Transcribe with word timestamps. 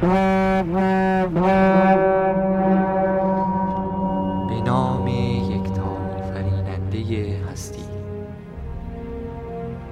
به 0.00 0.06
نام 4.66 5.06
یکتا 5.08 6.20
فریننده 6.32 7.36
هستی. 7.50 7.84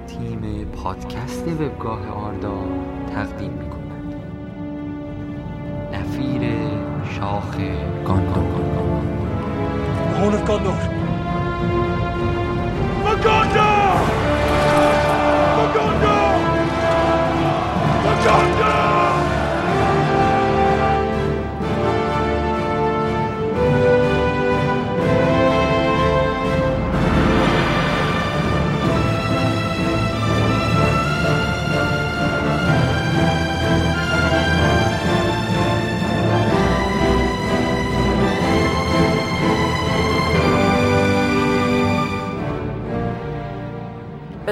تیم 0.07 0.65
پادکست 0.65 1.47
وبگاه 1.47 2.07
آردا 2.09 2.57
تقدیم 3.15 3.51
می 3.51 3.69
کند 3.69 4.15
نفیر 5.93 6.41
شاخ 7.03 7.57
گاندور 8.05 8.67
Horn 10.17 10.33
of 10.33 10.43
Gondor. 10.47 10.96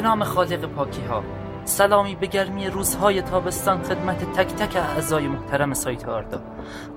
نام 0.05 0.23
خالق 0.23 0.65
پاکی 0.65 1.01
ها 1.01 1.23
سلامی 1.63 2.15
به 2.15 2.27
گرمی 2.27 2.67
روزهای 2.67 3.21
تابستان 3.21 3.83
خدمت 3.83 4.33
تک 4.33 4.47
تک 4.47 4.75
اعضای 4.75 5.27
محترم 5.27 5.73
سایت 5.73 6.07
آردا. 6.07 6.41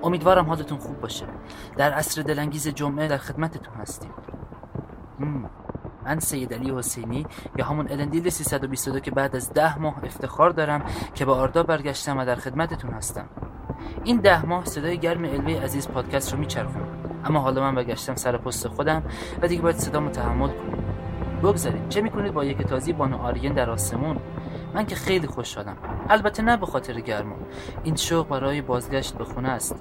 امیدوارم 0.03 0.45
حالتون 0.45 0.77
خوب 0.77 1.01
باشه. 1.01 1.25
در 1.77 1.91
عصر 1.91 2.21
دلانگیز 2.21 2.67
جمعه 2.67 3.07
در 3.07 3.17
خدمتتون 3.17 3.73
هستیم. 3.73 4.11
هم. 5.19 5.49
من 6.05 6.19
سید 6.19 6.53
علی 6.53 6.71
حسینی 6.71 7.25
یا 7.57 7.65
همون 7.65 7.87
الندیل 7.91 8.29
322 8.29 8.99
که 8.99 9.11
بعد 9.11 9.35
از 9.35 9.53
ده 9.53 9.79
ماه 9.79 10.03
افتخار 10.03 10.49
دارم 10.49 10.85
که 11.15 11.25
به 11.25 11.31
آردا 11.31 11.63
برگشتم 11.63 12.17
و 12.17 12.25
در 12.25 12.35
خدمتتون 12.35 12.91
هستم. 12.91 13.29
این 14.03 14.17
ده 14.17 14.45
ماه 14.45 14.65
صدای 14.65 14.97
گرم 14.97 15.23
الوی 15.23 15.53
عزیز 15.53 15.87
پادکست 15.87 16.33
رو 16.33 16.39
میچرخونم. 16.39 16.87
اما 17.25 17.39
حالا 17.39 17.61
من 17.61 17.75
برگشتم 17.75 18.15
سر 18.15 18.37
پست 18.37 18.67
خودم 18.67 19.03
و 19.41 19.47
دیگه 19.47 19.61
باید 19.61 19.77
صدامو 19.77 20.09
تحمل 20.09 20.47
کنم. 20.47 20.68
بگذارید 21.43 21.89
چه 21.89 22.01
می‌کنید 22.01 22.33
با 22.33 22.45
یک 22.45 22.61
تازی 22.61 22.93
بانو 22.93 23.17
آریین 23.17 23.53
در 23.53 23.69
آسمون؟ 23.69 24.17
من 24.73 24.85
که 24.85 24.95
خیلی 24.95 25.27
خوشحالم 25.27 25.77
البته 26.09 26.43
نه 26.43 26.57
به 26.57 26.65
خاطر 26.65 26.99
گرما. 26.99 27.35
این 27.83 27.95
شوق 27.95 28.27
برای 28.27 28.61
بازگشت 28.61 29.15
به 29.15 29.23
خونه 29.23 29.49
است. 29.49 29.75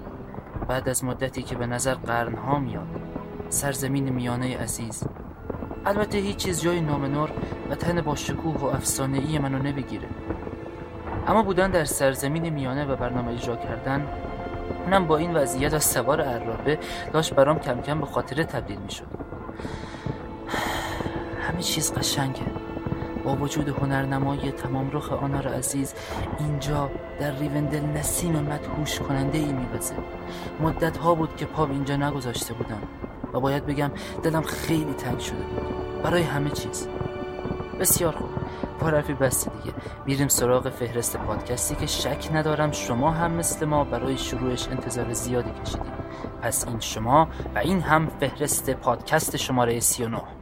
بعد 0.68 0.88
از 0.88 1.04
مدتی 1.04 1.42
که 1.42 1.56
به 1.56 1.66
نظر 1.66 1.94
قرنها 1.94 2.58
میاد. 2.58 2.86
سرزمین 3.48 4.08
میانه 4.08 4.58
عزیز. 4.58 5.04
البته 5.86 6.18
هیچ 6.18 6.36
چیز 6.36 6.62
جای 6.62 6.80
نامنور 6.80 7.30
و 7.70 7.74
تن 7.74 8.00
با 8.00 8.14
شکوه 8.14 8.60
و 8.60 8.64
افسانه 8.64 9.18
ای 9.18 9.38
منو 9.38 9.58
نمی‌گیره. 9.58 10.08
اما 11.26 11.42
بودن 11.42 11.70
در 11.70 11.84
سرزمین 11.84 12.48
میانه 12.48 12.84
و 12.84 12.96
برنامه 12.96 13.32
اجرا 13.32 13.56
کردن 13.56 14.06
اونم 14.84 15.06
با 15.06 15.16
این 15.16 15.34
وضعیت 15.34 15.74
از 15.74 15.84
سوار 15.84 16.20
عرابه 16.20 16.78
داشت 17.12 17.34
برام 17.34 17.58
کم 17.58 17.80
کم 17.80 18.00
به 18.00 18.06
خاطره 18.06 18.44
تبدیل 18.44 18.78
می‌شد. 18.78 19.27
همه 21.48 21.62
چیز 21.62 21.92
قشنگه. 21.92 22.42
با 23.24 23.36
وجود 23.36 23.68
هنرنمای 23.68 24.52
تمام 24.52 24.90
رخ 24.92 25.12
آنار 25.12 25.48
عزیز 25.48 25.94
اینجا 26.38 26.90
در 27.20 27.30
ریوندل 27.30 27.84
نسیم 27.84 28.32
مدهوش 28.32 28.98
کننده 28.98 29.38
ای 29.38 29.52
میوزه. 29.52 29.94
مدت 30.60 30.96
ها 30.96 31.14
بود 31.14 31.36
که 31.36 31.46
پا 31.46 31.66
اینجا 31.66 31.96
نگذاشته 31.96 32.54
بودم 32.54 32.82
و 33.32 33.40
باید 33.40 33.66
بگم 33.66 33.90
دلم 34.22 34.42
خیلی 34.42 34.92
تنگ 34.92 35.18
شده 35.18 35.36
بود. 35.36 36.02
برای 36.02 36.22
همه 36.22 36.50
چیز. 36.50 36.88
بسیار 37.80 38.12
خوب. 38.12 38.28
پارفی 38.80 39.14
بسته 39.14 39.50
دیگه. 39.50 39.76
بیریم 40.04 40.28
سراغ 40.28 40.70
فهرست 40.70 41.16
پادکستی 41.16 41.74
که 41.74 41.86
شک 41.86 42.28
ندارم 42.32 42.72
شما 42.72 43.10
هم 43.10 43.30
مثل 43.32 43.66
ما 43.66 43.84
برای 43.84 44.18
شروعش 44.18 44.68
انتظار 44.68 45.12
زیادی 45.12 45.50
کشیدید. 45.50 45.98
پس 46.42 46.68
این 46.68 46.80
شما 46.80 47.28
و 47.54 47.58
این 47.58 47.80
هم 47.80 48.08
فهرست 48.20 48.70
پادکست 48.70 49.36
شماره 49.36 49.80
39 49.80 50.37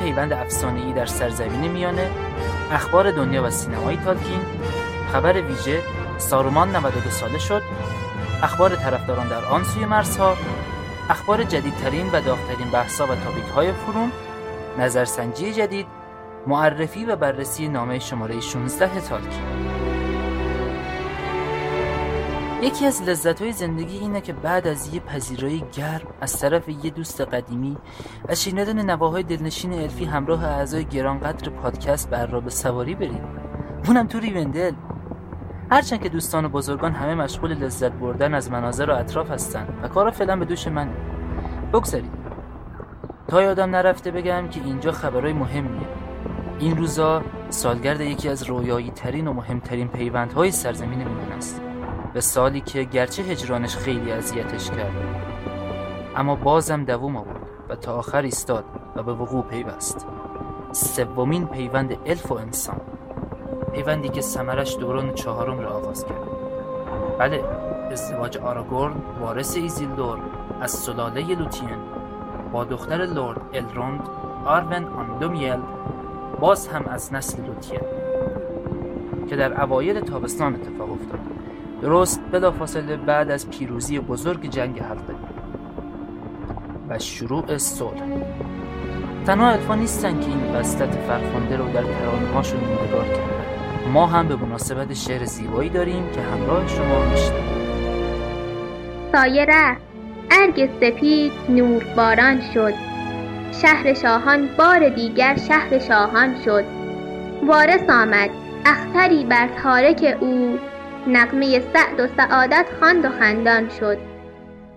پیوند 0.00 0.32
افسانه‌ای 0.32 0.92
در 0.92 1.06
سرزمین 1.06 1.70
میانه 1.70 2.10
اخبار 2.70 3.10
دنیا 3.10 3.44
و 3.44 3.50
سینمای 3.50 3.96
تالکین 3.96 4.40
خبر 5.12 5.40
ویژه 5.40 5.82
سارومان 6.18 6.76
92 6.76 7.10
ساله 7.10 7.38
شد 7.38 7.62
اخبار 8.42 8.76
طرفداران 8.76 9.28
در 9.28 9.44
آن 9.44 9.64
سوی 9.64 9.84
مرزها 9.84 10.36
اخبار 11.10 11.42
جدیدترین 11.42 12.06
و 12.06 12.20
داغترین 12.20 12.70
بحثا 12.72 13.04
و 13.04 13.08
تاپیک 13.08 13.44
های 13.54 13.72
فروم 13.72 14.12
نظرسنجی 14.78 15.52
جدید 15.52 15.86
معرفی 16.46 17.04
و 17.04 17.16
بررسی 17.16 17.68
نامه 17.68 17.98
شماره 17.98 18.40
16 18.40 19.00
تالکین. 19.00 19.69
یکی 22.62 22.86
از 22.86 23.02
لذت‌های 23.02 23.52
زندگی 23.52 23.98
اینه 23.98 24.20
که 24.20 24.32
بعد 24.32 24.66
از 24.66 24.94
یه 24.94 25.00
پذیرایی 25.00 25.64
گرم 25.72 26.06
از 26.20 26.40
طرف 26.40 26.68
یه 26.68 26.90
دوست 26.90 27.20
قدیمی 27.20 27.76
و 28.28 28.34
شنیدن 28.34 28.90
نواهای 28.90 29.22
دلنشین 29.22 29.72
الفی 29.72 30.04
همراه 30.04 30.44
اعضای 30.44 30.84
گرانقدر 30.84 31.50
پادکست 31.50 32.10
بر 32.10 32.26
را 32.26 32.40
به 32.40 32.50
سواری 32.50 32.94
بریم. 32.94 33.24
اونم 33.86 34.06
تو 34.06 34.20
ریوندل. 34.20 34.72
هرچند 35.70 36.02
که 36.02 36.08
دوستان 36.08 36.44
و 36.44 36.48
بزرگان 36.48 36.92
همه 36.92 37.14
مشغول 37.14 37.54
لذت 37.54 37.92
بردن 37.92 38.34
از 38.34 38.50
مناظر 38.50 38.90
و 38.90 38.94
اطراف 38.94 39.30
هستن 39.30 39.68
و 39.82 39.88
کارا 39.88 40.10
فعلا 40.10 40.36
به 40.36 40.44
دوش 40.44 40.66
منه. 40.66 40.92
بگذارید. 41.72 42.12
تا 43.28 43.42
یادم 43.42 43.70
نرفته 43.70 44.10
بگم 44.10 44.48
که 44.48 44.60
اینجا 44.64 44.92
خبرهای 44.92 45.32
مهمیه. 45.32 45.88
این 46.58 46.76
روزا 46.76 47.22
سالگرد 47.50 48.00
یکی 48.00 48.28
از 48.28 48.42
رویایی 48.42 48.90
ترین 48.90 49.28
و 49.28 49.32
مهمترین 49.32 49.88
پیوندهای 49.88 50.50
سرزمین 50.50 50.98
میدون 50.98 51.32
است. 51.32 51.69
به 52.14 52.20
سالی 52.20 52.60
که 52.60 52.84
گرچه 52.84 53.22
هجرانش 53.22 53.76
خیلی 53.76 54.12
اذیتش 54.12 54.70
کرد. 54.70 54.92
اما 56.16 56.34
بازم 56.34 56.84
دووم 56.84 57.16
آورد 57.16 57.46
و 57.68 57.76
تا 57.76 57.94
آخر 57.94 58.22
ایستاد 58.22 58.64
و 58.96 59.02
به 59.02 59.12
وقوع 59.12 59.42
پیوست. 59.42 60.06
سومین 60.72 61.46
پیوند 61.46 61.96
الف 62.06 62.32
و 62.32 62.34
انسان. 62.34 62.80
پیوندی 63.72 64.08
که 64.08 64.20
سمرش 64.20 64.76
دوران 64.76 65.14
چهارم 65.14 65.58
را 65.60 65.70
آغاز 65.70 66.04
کرد. 66.04 66.28
بله 67.18 67.44
ازدواج 67.92 68.38
آراگورن 68.38 68.94
وارث 69.20 69.56
ایزیلدور 69.56 70.18
از 70.60 70.70
سلاله 70.70 71.34
لوتین 71.34 71.78
با 72.52 72.64
دختر 72.64 72.96
لورد 72.96 73.40
الروند 73.52 74.08
آرون 74.44 74.84
آندومیل 74.84 75.60
باز 76.40 76.68
هم 76.68 76.84
از 76.84 77.12
نسل 77.12 77.42
لوتین. 77.42 77.80
که 79.28 79.36
در 79.36 79.62
اوایل 79.62 80.00
تابستان 80.00 80.54
اتفاق 80.54 80.92
افتاد. 80.92 81.29
درست 81.82 82.20
بلافاصله 82.32 82.96
بعد 82.96 83.30
از 83.30 83.50
پیروزی 83.50 83.98
بزرگ 83.98 84.50
جنگ 84.50 84.80
حلقه. 84.80 85.14
و 86.88 86.98
شروع 86.98 87.58
صلح. 87.58 88.02
تنها 89.26 89.50
الفا 89.50 89.74
نیستن 89.74 90.20
که 90.20 90.26
این 90.26 90.52
بستت 90.52 90.94
فرخنده 90.94 91.56
رو 91.56 91.64
در 91.64 91.82
ترانه‌هاشون 91.82 92.60
نگار 92.60 93.04
کردن. 93.04 93.90
ما 93.92 94.06
هم 94.06 94.28
به 94.28 94.36
مناسبت 94.36 94.94
شعر 94.94 95.24
زیبایی 95.24 95.70
داریم 95.70 96.10
که 96.10 96.20
همراه 96.20 96.68
شما 96.68 97.04
میشنویم. 97.10 97.60
سایه 99.12 99.44
رفت 99.48 99.80
ارگ 100.30 100.70
سپید 100.80 101.32
نور 101.48 101.84
باران 101.96 102.40
شد. 102.54 102.74
شهر 103.62 103.94
شاهان 103.94 104.48
بار 104.58 104.88
دیگر 104.88 105.36
شهر 105.36 105.78
شاهان 105.78 106.34
شد. 106.44 106.64
وارث 107.46 107.90
آمد 107.90 108.30
اختری 108.66 109.24
بر 109.24 109.48
تارک 109.62 110.16
او 110.20 110.58
نقمه 111.06 111.60
سعد 111.60 112.00
و 112.00 112.06
سعادت 112.16 112.66
خواند 112.78 113.04
و 113.04 113.08
خندان 113.08 113.68
شد. 113.68 113.98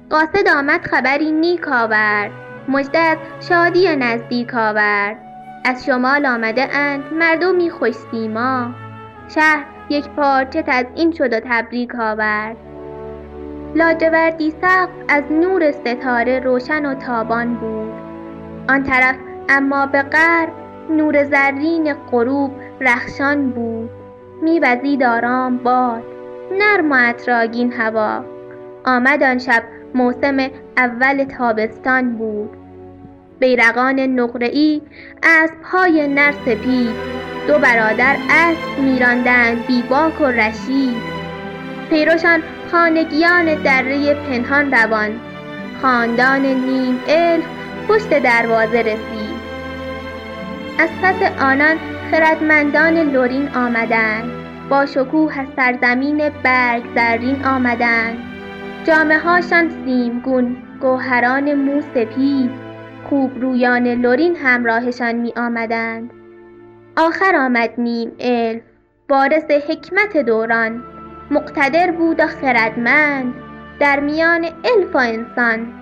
قاصد 0.10 0.48
آمد 0.58 0.82
خبری 0.82 1.32
نیک 1.32 1.68
آورد. 1.68 2.32
مژدت 2.68 3.18
شادی 3.50 3.96
نزدیک 3.96 4.56
آورد. 4.56 5.18
از 5.66 5.86
شمال 5.86 6.26
آمده 6.26 6.76
اند 6.76 7.04
مردمی 7.14 7.70
خوش 7.70 7.94
سیما. 7.94 8.72
شهر 9.36 9.66
یک 9.90 10.10
پارچه 10.10 10.62
تزئین 10.68 11.12
شد 11.12 11.34
و 11.34 11.40
تبریک 11.40 11.96
آورد. 12.00 12.58
لاجوردی 13.76 14.52
سقف 14.52 14.90
از 15.10 15.24
نور 15.32 15.72
ستاره 15.72 16.40
روشن 16.40 16.86
و 16.86 16.94
تابان 16.94 17.56
بود. 17.56 17.94
آن 18.70 18.84
طرف 18.84 19.16
اما 19.50 19.86
به 19.86 20.02
غرب 20.02 20.54
نور 20.90 21.24
زرین 21.24 21.94
غروب 21.94 22.52
رخشان 22.82 23.50
بود. 23.50 23.90
میوزید 24.42 25.04
آرام 25.04 25.58
باد. 25.58 26.13
نرم 26.52 26.92
و 26.92 26.96
عطرآگین 26.96 27.74
هوا. 27.74 28.26
آمد 28.86 29.24
آن 29.24 29.38
شب 29.38 29.64
موسم 29.96 30.38
اول 30.78 31.24
تابستان 31.24 32.16
بود. 32.18 32.50
بیرقان 33.40 34.00
نقره‌ای 34.00 34.82
از 35.24 35.52
پای 35.64 36.08
نر 36.08 36.32
سپید. 36.32 36.96
دو 37.48 37.58
برادر 37.60 38.16
اسب 38.30 38.80
میراندند 38.80 39.66
بی 39.68 39.84
باک 39.90 40.22
و 40.22 40.26
رشید. 40.26 41.02
پیروشان 41.90 42.44
خانگیان 42.72 43.64
دره 43.64 44.14
پنهان 44.14 44.74
روان. 44.74 45.20
خاندان 45.82 46.42
نیم 46.42 47.00
الف 47.08 47.46
پشت 47.88 48.10
دروازه 48.10 48.80
رسید. 48.80 49.44
از 50.80 50.90
پس 51.04 51.42
آنان 51.42 51.78
خردمندان 52.12 52.98
لورین 52.98 53.50
آمدند. 53.56 54.43
با 54.70 54.86
شکوه 54.86 55.40
از 55.40 55.48
سرزمین 55.56 56.30
برگ 56.44 56.84
زرین 56.96 57.46
آمدند. 57.46 58.18
جامه 58.84 59.18
هاشان 59.18 59.70
سیمگون 59.70 60.58
گوهران 60.82 61.54
مو 61.54 61.82
سپید 61.82 62.52
خوب 63.10 63.42
رویان 63.42 63.88
لورین 63.88 64.36
همراهشان 64.36 65.16
می 65.16 65.34
آمدند 65.38 66.12
آخر 66.98 67.36
آمد 67.36 67.70
نیم 67.78 68.12
الف. 68.20 68.62
وارث 69.10 69.52
حکمت 69.52 70.18
دوران. 70.18 70.84
مقتدر 71.32 71.92
بود 71.92 72.20
و 72.20 72.28
خردمند. 72.28 73.34
در 73.80 74.00
میان 74.00 74.46
الف 74.46 74.96
و 74.96 74.98
انسان. 74.98 75.74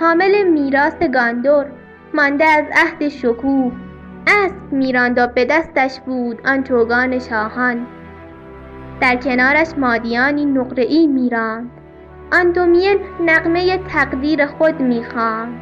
حامل 0.00 0.42
میراث 0.42 1.02
گاندور. 1.14 1.66
مانده 2.14 2.44
از 2.44 2.64
عهد 2.76 3.08
شکوه. 3.08 3.72
اسب 4.26 4.72
میراند 4.72 5.18
و 5.18 5.26
به 5.26 5.44
دستش 5.44 6.00
بود 6.00 6.40
آن 6.46 6.62
چوگان 6.62 7.18
شاهان. 7.18 7.86
در 9.00 9.16
کنارش 9.16 9.68
مادیانی 9.78 10.44
نقره‌ای 10.44 11.06
میراند. 11.06 11.70
آن 12.32 12.52
دومین 12.52 12.98
نغمه 13.20 13.78
تقدیر 13.78 14.46
خود 14.46 14.80
می‌خواند 14.80 15.60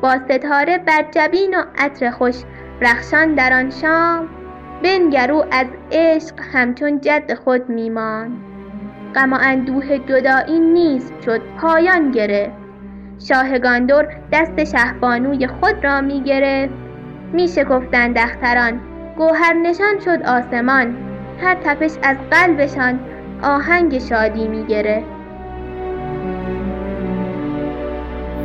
با 0.00 0.16
ستاره 0.18 0.78
بر 0.78 1.04
جبین 1.10 1.54
و 1.54 1.62
عطر 1.78 2.10
خوش 2.10 2.34
رخشان 2.80 3.34
در 3.34 3.52
آن 3.52 3.70
شام 3.70 4.28
بنگرو 4.82 5.44
از 5.50 5.66
عشق 5.92 6.34
همچون 6.52 7.00
جد 7.00 7.34
خود 7.34 7.68
میماند. 7.68 8.32
غم 9.14 9.32
و 9.32 9.38
اندوه 9.40 9.98
جدایی 9.98 10.60
نیست 10.60 11.12
شد 11.24 11.40
پایان 11.60 12.10
گرفت. 12.10 12.52
شاه 13.28 13.58
گاندور 13.58 14.06
دست 14.32 14.64
شهبانوی 14.64 15.46
خود 15.46 15.84
را 15.84 16.00
می 16.00 16.22
گرفت 16.22 16.74
می 17.32 17.48
شکفتند 17.48 18.18
اختران 18.18 18.80
گوهر 19.16 19.52
نشان 19.52 20.00
شد 20.04 20.22
آسمان. 20.22 21.07
هر 21.40 21.54
تپش 21.54 21.90
از 22.02 22.16
قلبشان 22.30 23.00
آهنگ 23.42 23.98
شادی 23.98 24.48
می 24.48 24.66
گرفت 24.66 25.06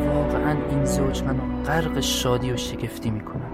واقعا 0.08 0.58
این 0.70 0.86
زوج 0.86 1.24
منو 1.24 1.64
غرق 1.64 2.00
شادی 2.00 2.52
و 2.52 2.58
شگفتی 2.58 3.12
می‌کنه. 3.12 3.46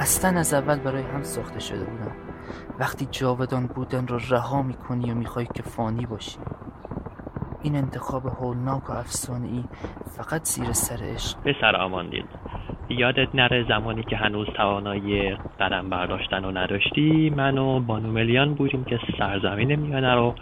اصلا 0.00 0.38
از 0.38 0.54
اول 0.54 0.78
برای 0.78 1.02
هم 1.02 1.22
ساخته 1.22 1.60
شده 1.60 1.84
بودم. 1.84 2.12
وقتی 2.78 3.08
جاودان 3.10 3.66
بودن 3.66 4.06
را 4.06 4.18
رها 4.30 4.62
می‌کنی 4.62 5.10
و 5.10 5.14
می‌خوای 5.14 5.46
که 5.54 5.62
فانی 5.62 6.06
باشی. 6.06 6.38
این 7.62 7.76
انتخاب 7.76 8.26
هولناک 8.26 8.90
و 8.90 8.92
افسانه 8.92 9.46
ای 9.46 9.64
فقط 10.16 10.44
زیر 10.44 10.72
سر 10.72 10.98
عشق. 11.02 11.38
به 11.38 11.54
سر 11.60 11.76
آماندید. 11.76 12.24
یادت 12.88 13.34
نره 13.34 13.64
زمانی 13.68 14.02
که 14.02 14.16
هنوز 14.16 14.46
توانایی 14.46 15.36
قدم 15.60 15.90
برداشتن 15.90 16.44
رو 16.44 16.50
نداشتی 16.50 17.32
من 17.36 17.58
و 17.58 17.80
بانو 17.80 18.12
ملیان 18.12 18.54
بودیم 18.54 18.84
که 18.84 18.98
سرزمین 19.18 19.74
میانه 19.74 20.14
رو 20.14 20.34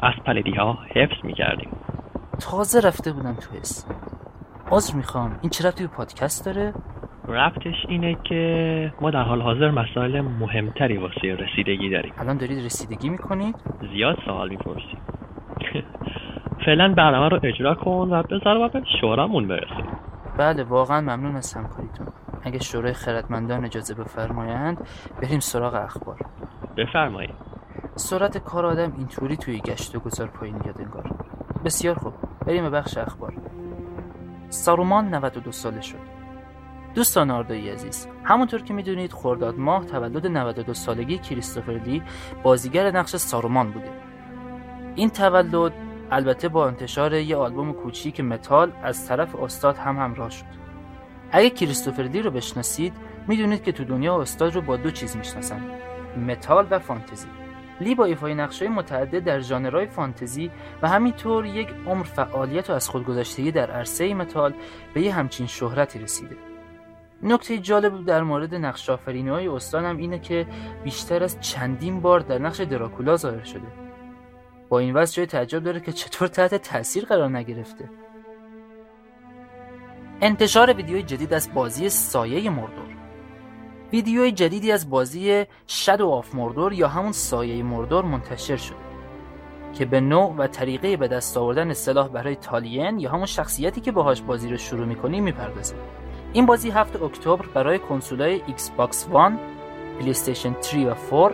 از 0.00 0.14
پلدی 0.26 0.50
ها 0.50 0.78
حفظ 0.94 1.24
می‌کردیم. 1.24 1.68
تازه 2.40 2.88
رفته 2.88 3.12
بودم 3.12 3.34
تو 3.34 3.58
اسم 3.60 3.94
عذر 4.70 4.96
می‌خوام. 4.96 5.38
این 5.42 5.50
چرا 5.50 5.70
توی 5.70 5.86
پادکست 5.86 6.46
داره؟ 6.46 6.72
ربطش 7.28 7.86
اینه 7.88 8.16
که 8.24 8.92
ما 9.00 9.10
در 9.10 9.22
حال 9.22 9.42
حاضر 9.42 9.70
مسائل 9.70 10.20
مهمتری 10.20 10.96
واسه 10.96 11.34
رسیدگی 11.34 11.90
داریم. 11.90 12.12
الان 12.18 12.36
دارید 12.36 12.64
رسیدگی 12.64 13.08
می‌کنید؟ 13.08 13.54
زیاد 13.92 14.18
سوال 14.24 14.48
می‌پرسیم 14.48 14.98
فعلا 16.66 16.94
برنامه 16.94 17.28
رو 17.28 17.40
اجرا 17.42 17.74
کن 17.74 18.08
و 18.10 18.22
بذار 18.22 18.58
و 18.58 18.68
به 18.68 18.82
شورامون 19.00 19.48
برسیم 19.48 19.85
بله 20.36 20.64
واقعا 20.64 21.00
ممنون 21.00 21.36
از 21.36 21.54
همکاریتون. 21.54 22.06
اگه 22.42 22.58
شورای 22.58 22.92
خردمندان 22.92 23.64
اجازه 23.64 23.94
بفرمایند 23.94 24.86
بریم 25.22 25.40
سراغ 25.40 25.74
اخبار. 25.74 26.18
بفرمایید. 26.76 27.34
سرعت 27.94 28.38
کار 28.38 28.66
آدم 28.66 28.92
اینطوری 28.96 29.36
توی 29.36 29.60
گشت 29.60 29.96
و 29.96 29.98
گذار 29.98 30.28
پایین 30.28 30.54
میاد 30.54 30.80
انگار. 30.80 31.10
بسیار 31.64 31.94
خوب 31.94 32.14
بریم 32.46 32.62
به 32.62 32.70
بخش 32.70 32.98
اخبار. 32.98 33.34
سارومان 34.48 35.14
92 35.14 35.52
ساله 35.52 35.80
شد. 35.80 36.16
دوستان 36.94 37.30
آردایی 37.30 37.70
عزیز 37.70 38.08
همونطور 38.24 38.62
که 38.62 38.74
می‌دونید 38.74 39.12
خرداد 39.12 39.58
ماه 39.58 39.84
تولد 39.84 40.26
92 40.26 40.74
سالگی 40.74 41.18
کریستوفر 41.18 41.72
لی 41.72 42.02
بازیگر 42.42 42.90
نقش 42.90 43.16
سارومان 43.16 43.70
بوده. 43.70 43.90
این 44.94 45.10
تولد 45.10 45.72
البته 46.10 46.48
با 46.48 46.66
انتشار 46.66 47.14
یه 47.14 47.36
آلبوم 47.36 47.72
کوچیک 47.72 48.20
متال 48.20 48.72
از 48.82 49.08
طرف 49.08 49.34
استاد 49.34 49.76
هم 49.76 49.96
همراه 49.96 50.30
شد. 50.30 50.44
اگه 51.32 51.50
کریستوفر 51.50 52.02
لی 52.02 52.22
رو 52.22 52.30
بشناسید 52.30 52.92
می‌دونید 53.28 53.62
که 53.62 53.72
تو 53.72 53.84
دنیا 53.84 54.20
استاد 54.20 54.54
رو 54.54 54.60
با 54.60 54.76
دو 54.76 54.90
چیز 54.90 55.16
می‌شناسن 55.16 55.60
متال 56.26 56.66
و 56.70 56.78
فانتزی. 56.78 57.26
لی 57.80 57.94
با 57.94 58.04
ایفای 58.04 58.34
نقشهای 58.34 58.68
متعدد 58.68 59.24
در 59.24 59.40
ژانرهای 59.40 59.86
فانتزی 59.86 60.50
و 60.82 60.88
همینطور 60.88 61.46
یک 61.46 61.68
عمر 61.86 62.04
فعالیت 62.04 62.70
و 62.70 62.72
از 62.72 62.88
خودگذشتگی 62.88 63.52
در 63.52 63.70
عرصه 63.70 64.14
متال 64.14 64.54
به 64.94 65.00
یه 65.00 65.14
همچین 65.14 65.46
شهرتی 65.46 65.98
رسیده. 65.98 66.36
نکته 67.22 67.58
جالب 67.58 68.04
در 68.04 68.22
مورد 68.22 68.54
نقش 68.54 68.90
آفرینی 68.90 69.30
های 69.30 69.48
استاد 69.48 69.84
هم 69.84 69.96
اینه 69.96 70.18
که 70.18 70.46
بیشتر 70.84 71.22
از 71.22 71.40
چندین 71.40 72.00
بار 72.00 72.20
در 72.20 72.38
نقش 72.38 72.60
دراکولا 72.60 73.16
ظاهر 73.16 73.44
شده. 73.44 73.85
با 74.68 74.78
این 74.78 74.94
وضع 74.94 75.16
جای 75.16 75.26
تعجب 75.26 75.62
داره 75.62 75.80
که 75.80 75.92
چطور 75.92 76.28
تحت 76.28 76.54
تاثیر 76.54 77.04
قرار 77.04 77.30
نگرفته. 77.30 77.90
انتشار 80.20 80.72
ویدیوی 80.72 81.02
جدید 81.02 81.34
از 81.34 81.54
بازی 81.54 81.88
سایه 81.88 82.50
مردور. 82.50 82.96
ویدیوی 83.92 84.32
جدیدی 84.32 84.72
از 84.72 84.90
بازی 84.90 85.44
Shadow 85.66 86.08
of 86.08 86.34
Mordor 86.34 86.72
یا 86.72 86.88
همون 86.88 87.12
سایه 87.12 87.62
مردور 87.62 88.04
منتشر 88.04 88.56
شده 88.56 88.76
که 89.74 89.84
به 89.84 90.00
نوع 90.00 90.34
و 90.36 90.46
طریقه 90.46 90.96
به 90.96 91.08
دست 91.08 91.36
آوردن 91.36 91.72
سلاح 91.72 92.08
برای 92.08 92.36
تالین 92.36 92.98
یا 92.98 93.10
همون 93.10 93.26
شخصیتی 93.26 93.80
که 93.80 93.92
باهاش 93.92 94.22
بازی 94.22 94.48
رو 94.48 94.56
شروع 94.56 94.86
می‌کنی 94.86 95.20
می‌پردازه. 95.20 95.74
این 96.32 96.46
بازی 96.46 96.70
هفت 96.70 97.02
اکتبر 97.02 97.46
برای 97.54 97.78
کنسولای 97.78 98.42
Xbox 98.46 99.08
One، 99.10 99.38
PlayStation 100.00 100.56
3 100.60 100.90
و 100.90 101.28
4، 101.30 101.32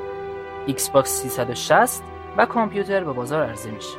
Xbox 0.66 1.22
360 1.22 2.02
و 2.36 2.46
کامپیوتر 2.46 3.04
به 3.04 3.12
بازار 3.12 3.46
عرضه 3.46 3.70
میشه. 3.70 3.98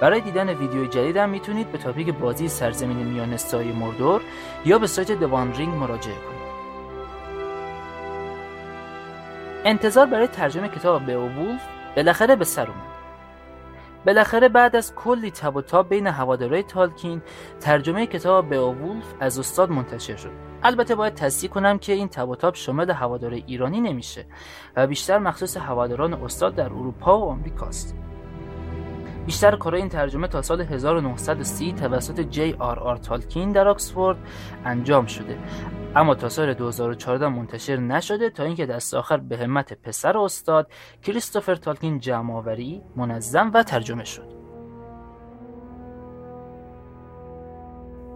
برای 0.00 0.20
دیدن 0.20 0.48
ویدیوی 0.48 0.88
جدید 0.88 1.16
هم 1.16 1.30
می‌تونید 1.30 1.72
به 1.72 1.78
topic 1.78 2.10
بازی 2.10 2.48
سرزمین 2.48 2.96
میان 2.96 3.36
سایه 3.36 3.72
مردور 3.72 4.20
یا 4.64 4.78
به 4.78 4.86
سایت 4.86 5.12
The 5.12 5.33
One 5.33 5.54
Ring 5.54 5.74
مراجعه 5.74 6.14
کنید. 6.14 6.42
انتظار 9.64 10.06
برای 10.06 10.26
ترجمه 10.26 10.68
کتاب 10.68 11.02
بیوولف 11.08 11.60
بالاخره 11.96 12.36
به 12.36 12.44
سر 12.44 12.66
اومد. 12.66 12.92
بالاخره 14.06 14.48
بعد 14.48 14.76
از 14.76 14.94
کلی 14.94 15.30
تب 15.30 15.56
و 15.56 15.62
تاب 15.62 15.88
بین 15.88 16.06
هوادارهای 16.06 16.62
تالکین 16.62 17.22
ترجمه 17.60 18.06
کتاب 18.06 18.50
بیوولف 18.50 19.04
از 19.20 19.38
استاد 19.38 19.70
منتشر 19.70 20.16
شد 20.16 20.51
البته 20.64 20.94
باید 20.94 21.14
تصدیق 21.14 21.50
کنم 21.50 21.78
که 21.78 21.92
این 21.92 22.08
تب 22.08 22.28
و 22.28 22.36
تاب 22.36 22.54
شامل 22.54 22.90
هوادار 22.90 23.32
ایرانی 23.32 23.80
نمیشه 23.80 24.24
و 24.76 24.86
بیشتر 24.86 25.18
مخصوص 25.18 25.56
هواداران 25.56 26.14
استاد 26.14 26.54
در 26.54 26.64
اروپا 26.64 27.18
و 27.18 27.24
آمریکاست. 27.24 27.94
بیشتر 29.26 29.56
کارهای 29.56 29.82
این 29.82 29.88
ترجمه 29.88 30.28
تا 30.28 30.42
سال 30.42 30.60
1930 30.60 31.72
توسط 31.72 32.20
جی 32.20 32.52
آر 32.58 32.78
آر 32.78 32.96
تالکین 32.96 33.52
در 33.52 33.68
آکسفورد 33.68 34.18
انجام 34.64 35.06
شده. 35.06 35.38
اما 35.96 36.14
تا 36.14 36.28
سال 36.28 36.54
2014 36.54 37.28
منتشر 37.28 37.76
نشده 37.76 38.30
تا 38.30 38.42
اینکه 38.42 38.66
دست 38.66 38.94
آخر 38.94 39.16
به 39.16 39.36
همت 39.36 39.72
پسر 39.72 40.18
استاد 40.18 40.70
کریستوفر 41.02 41.54
تالکین 41.54 41.98
جمعآوری 41.98 42.82
منظم 42.96 43.50
و 43.54 43.62
ترجمه 43.62 44.04
شد. 44.04 44.41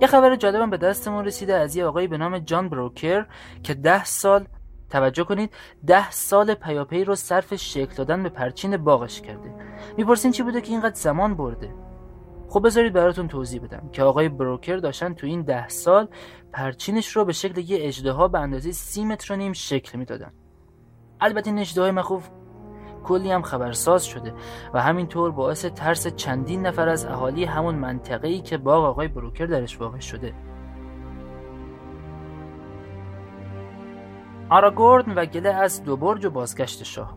یه 0.01 0.07
خبر 0.07 0.37
جالبم 0.37 0.71
به 0.71 0.77
دستمون 0.77 1.25
رسیده 1.25 1.55
از 1.55 1.77
یه 1.77 1.85
آقایی 1.85 2.07
به 2.07 2.19
نام 2.19 2.39
جان 2.39 2.69
بروکر 2.69 3.27
که 3.63 3.75
ده 3.75 4.05
سال 4.05 4.47
توجه 4.91 5.25
کنید 5.25 5.55
ده 5.87 6.11
سال 6.11 6.55
پیاپی 6.55 7.05
رو 7.05 7.15
صرف 7.15 7.55
شکل 7.55 7.95
دادن 7.95 8.23
به 8.23 8.29
پرچین 8.29 8.77
باغش 8.77 9.21
کرده. 9.21 9.55
می‌پرسین 9.97 10.33
چی 10.33 10.43
بوده 10.43 10.61
که 10.61 10.71
اینقدر 10.71 10.95
زمان 10.95 11.35
برده؟ 11.35 11.75
خب 12.49 12.67
بذارید 12.67 12.93
براتون 12.93 13.29
توضیح 13.29 13.61
بدم 13.63 13.89
که 13.93 14.03
آقای 14.03 14.29
بروکر 14.29 14.77
داشتن 14.77 15.15
تو 15.15 15.27
این 15.27 15.43
ده 15.43 15.69
سال 15.69 16.09
پرچینش 16.53 17.09
رو 17.09 17.25
به 17.25 17.33
شکل 17.33 17.59
یه 17.59 17.79
اجده 17.81 18.29
به 18.29 18.39
اندازه 18.39 18.73
سی 18.73 19.05
متر 19.05 19.33
و 19.33 19.37
نیم 19.37 19.53
شکل 19.53 19.99
می‌دادن. 19.99 20.33
البته 21.21 21.51
این 21.51 21.59
اجده 21.59 21.83
های 21.83 21.91
مخوف 21.91 22.29
کلی 23.07 23.31
هم 23.31 23.43
خبرساز 23.43 24.05
شده 24.05 24.35
و 24.75 24.83
همینطور 24.83 25.31
باعث 25.31 25.65
ترس 25.65 26.07
چندین 26.07 26.67
نفر 26.67 26.89
از 26.89 27.05
اهالی 27.05 27.45
همون 27.45 27.75
منطقه 27.75 28.29
ای 28.29 28.41
که 28.41 28.59
باغ 28.59 28.85
آقای 28.85 29.09
بروکر 29.09 29.47
درش 29.47 29.81
واقع 29.81 29.99
شده. 29.99 30.33
آراگورن 34.51 35.15
و 35.15 35.27
گله 35.27 35.49
از 35.49 35.85
دو 35.85 35.97
برج 35.97 36.25
و 36.25 36.31
بازگشت 36.31 36.83
شاه. 36.83 37.17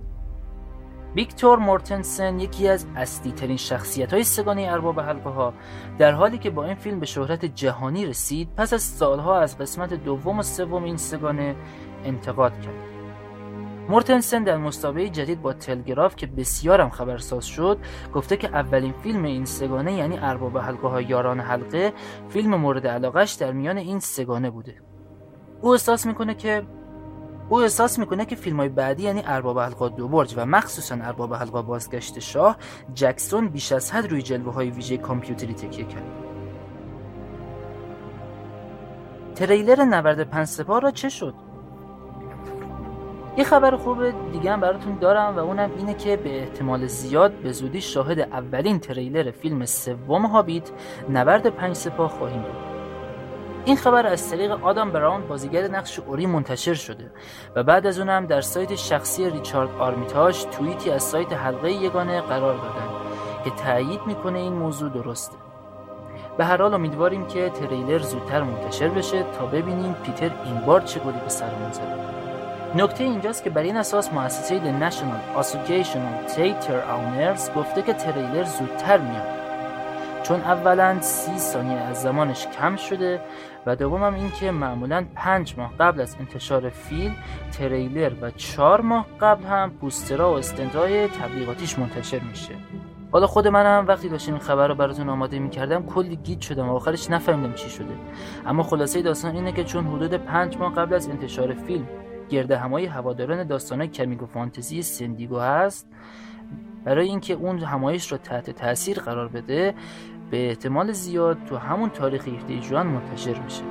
ویکتور 1.16 1.60
مورتنسن 1.60 2.40
یکی 2.40 2.68
از 2.68 2.86
اصلی 2.96 3.32
ترین 3.32 3.58
شخصیت 3.58 4.14
های 4.14 4.24
سگانه 4.24 4.68
ارباب 4.72 5.00
حلقه 5.00 5.30
ها 5.30 5.54
در 5.98 6.12
حالی 6.12 6.38
که 6.38 6.50
با 6.50 6.66
این 6.66 6.76
فیلم 6.76 7.00
به 7.00 7.06
شهرت 7.06 7.46
جهانی 7.46 8.06
رسید 8.06 8.50
پس 8.58 8.74
از 8.74 8.82
سالها 8.82 9.40
از 9.40 9.58
قسمت 9.58 9.94
دوم 9.94 10.40
و 10.40 10.44
سوم 10.44 10.84
این 10.84 10.98
سگانه 10.98 11.56
انتقاد 12.04 12.62
کرد. 12.62 12.99
مورتنسن 13.90 14.44
در 14.44 14.58
مسابقه 14.58 15.10
جدید 15.10 15.42
با 15.42 15.54
تلگراف 15.54 16.16
که 16.16 16.28
بسیارم 16.28 16.90
خبرساز 16.90 17.46
شد 17.46 17.78
گفته 18.14 18.38
که 18.38 18.48
اولین 18.48 18.94
فیلم 19.04 19.24
این 19.24 19.46
سگانه 19.46 19.94
یعنی 19.94 20.18
ارباب 20.22 20.58
حلقه 20.58 20.88
ها 20.88 21.02
یاران 21.02 21.40
حلقه 21.40 21.94
فیلم 22.30 22.56
مورد 22.56 22.88
علاقش 22.88 23.34
در 23.34 23.52
میان 23.52 23.78
این 23.78 24.00
سگانه 24.00 24.50
بوده. 24.50 24.76
او 25.62 25.72
احساس 25.72 26.06
می‌کنه 26.06 26.36
که 26.36 26.64
او 27.50 27.62
احساس 27.62 28.00
می‌کنه 28.00 28.26
که 28.26 28.36
فیلم 28.36 28.58
های 28.60 28.70
بعدی 28.70 29.04
یعنی 29.04 29.24
ارباب 29.26 29.60
حلقا 29.60 29.90
دو 29.90 30.08
برج 30.08 30.34
و 30.38 30.46
مخصوصا 30.46 30.96
ارباب 30.96 31.34
حلقا 31.34 31.62
بازگشت 31.62 32.20
شاه 32.20 32.58
جکسون 32.94 33.48
بیش 33.48 33.72
از 33.72 33.92
حد 33.92 34.12
روی 34.12 34.22
جلوه 34.22 34.54
های 34.54 34.70
ویژه 34.70 34.98
کامپیوتری 34.98 35.54
تکیه 35.54 35.86
کرد. 35.86 36.12
تریلر 39.36 39.84
نبرد 39.84 40.24
پنج 40.24 40.50
را 40.68 40.92
چه 40.92 41.10
شد؟ 41.10 41.49
یه 43.40 43.46
خبر 43.46 43.76
خوب 43.76 44.32
دیگه 44.32 44.52
هم 44.52 44.60
براتون 44.60 44.98
دارم 45.00 45.36
و 45.36 45.40
اونم 45.40 45.72
اینه 45.78 45.94
که 45.94 46.18
به 46.18 46.40
احتمال 46.40 46.88
زیاد 46.88 47.32
به 47.32 47.52
زودی 47.52 47.82
شاهد 47.82 48.20
اولین 48.20 48.80
تریلر 48.80 49.32
فیلم 49.32 49.66
سوم 49.66 50.26
هابیت 50.26 50.70
نبرد 51.10 51.48
پنج 51.48 51.76
سپاه 51.76 52.10
خواهیم 52.10 52.42
بود. 52.42 52.56
این 53.66 53.76
خبر 53.76 54.08
از 54.08 54.32
طریق 54.32 54.66
آدام 54.66 54.92
براون 54.92 55.28
بازیگر 55.28 55.68
نقش 55.68 56.00
اوری 56.00 56.26
منتشر 56.26 56.74
شده 56.74 57.12
و 57.56 57.64
بعد 57.64 57.88
از 57.88 58.00
اونم 58.00 58.26
در 58.26 58.42
سایت 58.42 58.76
شخصی 58.76 59.30
ریچارد 59.30 59.70
آرمیتاش 59.80 60.44
توییتی 60.44 60.92
از 60.92 61.04
سایت 61.04 61.34
حلقه 61.34 61.72
یگانه 61.72 62.22
قرار 62.22 62.58
دادن 62.58 62.90
که 63.44 63.50
تایید 63.50 64.00
می‌کنه 64.08 64.40
این 64.40 64.54
موضوع 64.54 64.90
درسته. 64.90 65.38
به 66.38 66.46
هر 66.46 66.62
حال 66.62 66.74
امیدواریم 66.74 67.28
که 67.28 67.50
تریلر 67.50 68.00
زودتر 68.00 68.42
منتشر 68.42 68.88
بشه 68.88 69.24
تا 69.24 69.46
ببینیم 69.46 69.94
پیتر 69.94 70.32
این 70.46 70.60
بار 70.60 70.82
چه 70.82 71.00
گلی 71.00 71.20
به 71.20 71.30
سرمون 71.30 71.72
زده 71.72 72.19
نکته 72.76 73.04
اینجاست 73.04 73.44
که 73.44 73.50
بر 73.50 73.62
این 73.62 73.78
اساس 73.78 74.14
مؤسسه 74.14 74.60
The 74.60 74.84
National 74.84 75.42
Association 75.42 75.98
of 75.98 76.32
Theater 76.36 76.80
Owners 76.96 77.58
گفته 77.58 77.82
که 77.82 77.94
تریلر 77.94 78.44
زودتر 78.44 78.98
میاد. 78.98 79.28
چون 80.24 80.42
اولا 80.42 81.02
سی 81.02 81.38
ثانیه 81.38 81.78
از 81.78 82.02
زمانش 82.02 82.48
کم 82.48 82.76
شده 82.76 83.22
و 83.66 83.76
دومم 83.76 84.14
این 84.14 84.32
که 84.32 84.52
معمولا 84.52 85.06
پنج 85.16 85.56
ماه 85.58 85.74
قبل 85.80 86.02
از 86.02 86.16
انتشار 86.20 86.70
فیلم 86.70 87.16
تریلر 87.52 88.12
و 88.22 88.32
چهار 88.32 88.82
ماه 88.82 89.06
قبل 89.22 89.44
هم 89.44 89.72
پوسترها 89.82 90.34
و 90.34 90.38
استندهای 90.38 91.08
تبلیغاتیش 91.08 91.80
منتشر 91.80 92.20
میشه. 92.20 92.54
حالا 93.12 93.28
خود 93.28 93.48
منم 93.48 93.88
وقتی 93.88 94.10
داشتم 94.10 94.32
این 94.32 94.42
خبر 94.42 94.68
رو 94.68 94.76
براتون 94.76 95.10
آماده 95.10 95.40
می‌کردم 95.40 95.86
کلی 95.86 96.16
گیت 96.16 96.42
شدم 96.42 96.70
و 96.70 96.76
آخرش 96.76 97.10
نفهمیدم 97.10 97.54
چی 97.54 97.70
شده. 97.70 97.94
اما 98.46 98.64
خلاصه 98.64 99.02
داستان 99.02 99.36
اینه 99.36 99.52
که 99.52 99.64
چون 99.64 99.88
حدود 99.88 100.14
پنج 100.14 100.58
ماه 100.58 100.76
قبل 100.76 100.94
از 100.94 101.10
انتشار 101.10 101.54
فیلم 101.54 101.88
گرده 102.30 102.58
همای 102.58 102.86
هواداران 102.86 103.48
داستانهای 103.48 103.88
کمیک 103.88 104.24
و 104.24 104.26
فانتزی 104.26 104.82
سندیگو 104.82 105.40
هست. 105.40 105.88
برای 106.84 107.08
اینکه 107.08 107.34
اون 107.34 107.60
همایش 107.60 108.12
رو 108.12 108.18
تحت 108.18 108.50
تاثیر 108.50 109.00
قرار 109.00 109.28
بده 109.28 109.74
به 110.32 110.50
احتمال 110.50 110.92
زیاد 110.92 111.38
تو 111.46 111.58
همون 111.58 111.90
تاریخ 111.90 112.28
17 112.28 112.60
جوان 112.60 112.88
منتشر 112.88 113.40
میشه. 113.40 113.64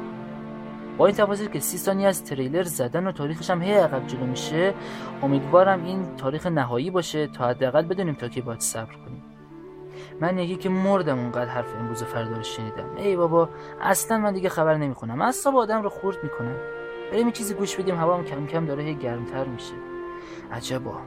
با 0.96 1.06
این 1.06 1.16
تفاصیل 1.16 1.48
که 1.48 1.60
سی 1.60 1.78
ثانیه 1.78 2.08
از 2.08 2.24
تریلر 2.24 2.62
زدن 2.62 3.06
و 3.06 3.12
تاریخش 3.12 3.50
هم 3.50 3.62
هی 3.62 3.72
عقب 3.72 4.06
جلو 4.06 4.26
میشه 4.26 4.74
امیدوارم 5.22 5.84
این 5.84 6.16
تاریخ 6.16 6.46
نهایی 6.46 6.90
باشه 6.90 7.26
تا 7.26 7.48
حداقل 7.48 7.82
بدونیم 7.82 8.14
تا 8.14 8.28
کی 8.28 8.40
باید 8.40 8.60
صبر 8.60 8.92
کنیم. 8.92 9.22
من 10.20 10.38
یکی 10.38 10.56
که 10.56 10.68
مردم 10.68 11.18
اونقدر 11.18 11.50
حرف 11.50 11.74
امروز 11.80 12.02
فردا 12.02 12.36
رو 12.36 12.42
شنیدم. 12.42 12.96
ای 12.96 13.16
بابا 13.16 13.48
اصلا 13.80 14.18
من 14.18 14.32
دیگه 14.32 14.48
خبر 14.48 14.76
نمی‌خونم. 14.76 15.22
اصلا 15.22 15.52
آدم 15.52 15.82
رو 15.82 15.88
خورد 15.88 16.16
می‌کنم 16.22 16.56
بریم 17.12 17.30
چیزی 17.30 17.54
گوش 17.54 17.76
بدیم 17.76 17.96
هوا 17.96 18.22
کم 18.22 18.46
کم 18.46 18.66
داره 18.66 18.82
هی 18.82 18.94
گرمتر 18.94 19.44
میشه. 19.44 19.74
عجبا. 20.52 21.00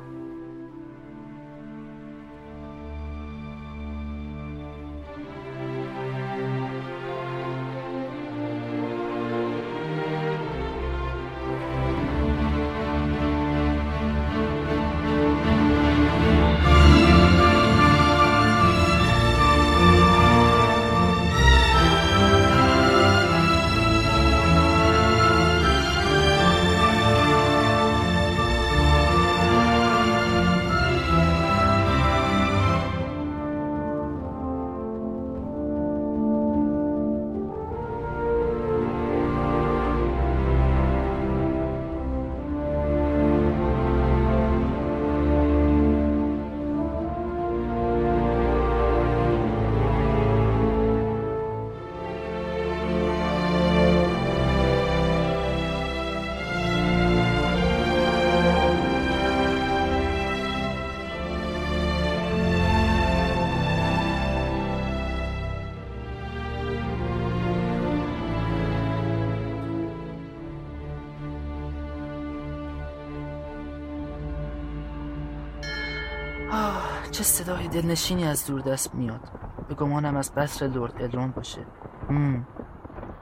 چه 77.21 77.25
صدای 77.27 77.67
دلنشینی 77.67 78.27
از 78.27 78.47
دور 78.47 78.61
دست 78.61 78.95
میاد. 78.95 79.19
به 79.69 79.75
گمانم 79.75 80.15
از 80.15 80.35
قصر 80.35 80.67
لورد 80.67 81.01
الرون 81.01 81.31
باشه. 81.31 81.61
مم. 82.09 82.45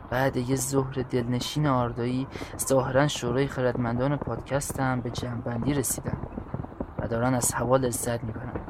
بعد 0.10 0.38
یه 0.38 0.56
ظهر 0.56 1.06
دلنشین 1.10 1.68
آردایی 1.68 2.28
ظاهرا 2.68 3.08
شورای 3.08 3.48
خردمندان 3.48 4.18
پادکستم 4.18 5.02
به 5.02 5.10
جنبندی 5.10 5.74
رسیدن 5.74 6.18
و 7.00 7.08
دارن 7.08 7.34
از 7.34 7.54
هوا 7.54 7.78
لذت 7.78 8.24
می‌برن 8.24 8.62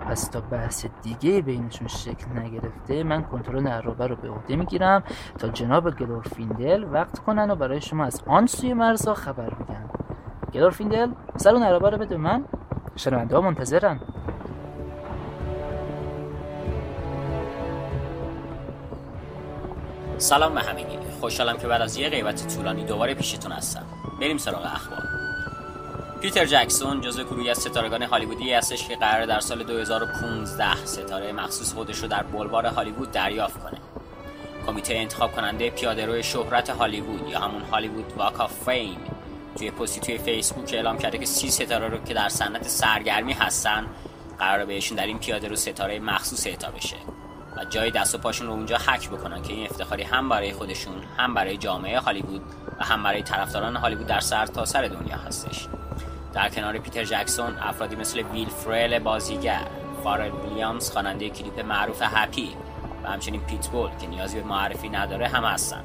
پس 0.00 0.28
تا 0.28 0.40
بحث 0.40 0.86
دیگه 1.02 1.42
بینشون 1.42 1.88
شکل 1.88 2.38
نگرفته 2.38 3.02
من 3.02 3.22
کنترل 3.22 3.68
عرابه 3.68 4.06
رو 4.06 4.16
به 4.16 4.30
عهده 4.30 4.56
می‌گیرم 4.56 5.02
تا 5.38 5.48
جناب 5.48 5.98
گلورفیندل 5.98 6.86
وقت 6.92 7.18
کنن 7.18 7.50
و 7.50 7.56
برای 7.56 7.80
شما 7.80 8.04
از 8.04 8.22
آن 8.26 8.46
سوی 8.46 8.74
مرزا 8.74 9.14
خبر 9.14 9.50
بگن 9.54 9.90
گلورفیندل 10.52 11.10
سر 11.36 11.54
اون 11.54 11.62
عرابه 11.62 11.90
رو 11.90 11.98
بده 11.98 12.16
من. 12.16 12.44
شنونده 12.96 13.36
ها 13.36 13.42
منتظرن. 13.42 14.00
سلام 20.18 20.54
به 20.54 20.60
همگی. 20.60 20.98
خوشحالم 21.20 21.58
که 21.58 21.66
بعد 21.66 21.82
از 21.82 21.96
یه 21.96 22.08
غیبت 22.08 22.54
طولانی 22.54 22.84
دوباره 22.84 23.14
پیشتون 23.14 23.52
هستم. 23.52 23.86
بریم 24.20 24.38
سراغ 24.38 24.66
اخبار. 24.66 25.02
پیتر 26.20 26.44
جکسون 26.44 27.00
جزو 27.00 27.24
گروهی 27.24 27.50
از 27.50 27.58
ستارگان 27.58 28.02
هالیوودی 28.02 28.52
هستش 28.52 28.88
که 28.88 28.96
قراره 28.96 29.26
در 29.26 29.40
سال 29.40 29.62
2015 29.62 30.84
ستاره 30.84 31.32
مخصوص 31.32 31.72
خودش 31.72 31.98
رو 31.98 32.08
در 32.08 32.22
بلوار 32.22 32.66
هالیوود 32.66 33.10
دریافت 33.10 33.62
کنه. 33.62 33.78
کمیته 34.66 34.94
انتخاب 34.94 35.32
کننده 35.32 35.70
پیاده 35.70 36.06
روی 36.06 36.22
شهرت 36.22 36.70
هالیوود 36.70 37.28
یا 37.28 37.40
همون 37.40 37.62
Hollywood 37.62 38.12
Walk 38.16 38.40
of 38.40 38.70
Fame 38.70 38.98
توی 39.58 39.70
پستی 39.70 40.00
توی 40.00 40.18
فیسبوک 40.18 40.74
اعلام 40.74 40.98
کرده 40.98 41.18
که 41.18 41.26
سی 41.26 41.50
ستاره 41.50 41.88
رو 41.88 41.98
که 42.04 42.14
در 42.14 42.28
صنعت 42.28 42.68
سرگرمی 42.68 43.32
هستن 43.32 43.86
قرار 44.38 44.64
بهشون 44.64 44.96
در 44.96 45.06
این 45.06 45.18
پیاده 45.18 45.48
رو 45.48 45.56
ستاره 45.56 45.98
مخصوص 45.98 46.46
اعطا 46.46 46.70
بشه. 46.70 46.96
و 47.58 47.64
جای 47.64 47.90
دست 47.90 48.14
و 48.14 48.18
پاشون 48.18 48.46
رو 48.46 48.52
اونجا 48.52 48.76
حک 48.76 49.10
بکنن 49.10 49.42
که 49.42 49.52
این 49.52 49.66
افتخاری 49.66 50.02
هم 50.02 50.28
برای 50.28 50.52
خودشون 50.52 50.94
هم 51.16 51.34
برای 51.34 51.56
جامعه 51.56 51.98
هالیوود 51.98 52.42
و 52.78 52.84
هم 52.84 53.02
برای 53.02 53.22
طرفداران 53.22 53.76
هالیوود 53.76 54.06
در 54.06 54.20
سر 54.20 54.46
تا 54.46 54.64
سر 54.64 54.88
دنیا 54.88 55.16
هستش. 55.16 55.68
در 56.34 56.48
کنار 56.48 56.78
پیتر 56.78 57.04
جکسون 57.04 57.58
افرادی 57.58 57.96
مثل 57.96 58.22
ویل 58.22 58.48
فرل 58.48 58.98
بازیگر 58.98 59.66
فارل 60.04 60.30
ویلیامز 60.30 60.90
خواننده 60.90 61.28
کلیپ 61.30 61.60
معروف 61.60 62.02
هپی 62.02 62.56
و 63.04 63.08
همچنین 63.08 63.40
پیتبول 63.40 63.90
که 64.00 64.06
نیازی 64.06 64.40
به 64.40 64.46
معرفی 64.46 64.88
نداره 64.88 65.28
هم 65.28 65.44
هستن. 65.44 65.84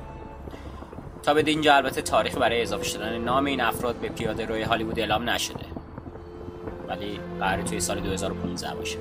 تا 1.24 1.34
به 1.34 1.44
اینجا 1.46 1.76
البته 1.76 2.02
تاریخ 2.02 2.38
برای 2.38 2.62
اضافه 2.62 2.84
شدن 2.84 3.18
نام 3.18 3.46
این 3.46 3.62
افراد 3.62 3.96
به 3.96 4.10
پیاده 4.10 4.46
روی 4.46 4.62
هالیوود 4.62 5.00
اعلام 5.00 5.30
نشده. 5.30 5.66
ولی 6.88 7.20
قراره 7.40 7.62
توی 7.62 7.80
سال 7.80 8.00
2015 8.00 8.76
باشه. 8.76 8.98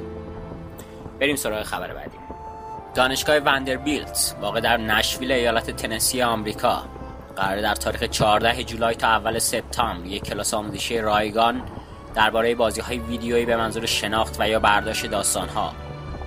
بریم 1.20 1.36
سراغ 1.36 1.62
خبر 1.62 1.94
بعدی. 1.94 2.21
دانشگاه 2.94 3.36
وندربیلت 3.36 4.36
واقع 4.40 4.60
در 4.60 4.76
نشویل 4.76 5.32
ایالت 5.32 5.70
تنسی 5.70 6.22
آمریکا. 6.22 6.82
قراره 7.36 7.60
در 7.60 7.74
تاریخ 7.74 8.02
14 8.02 8.64
جولای 8.64 8.94
تا 8.94 9.06
اول 9.06 9.38
سپتامبر 9.38 10.06
یک 10.06 10.24
کلاس 10.24 10.54
آموزشی 10.54 10.98
رایگان 10.98 11.62
درباره 12.14 12.54
بازی 12.54 12.80
های 12.80 12.98
ویدیویی 12.98 13.44
به 13.44 13.56
منظور 13.56 13.86
شناخت 13.86 14.36
و 14.40 14.48
یا 14.48 14.60
برداشت 14.60 15.06
داستان 15.06 15.48
ها 15.48 15.72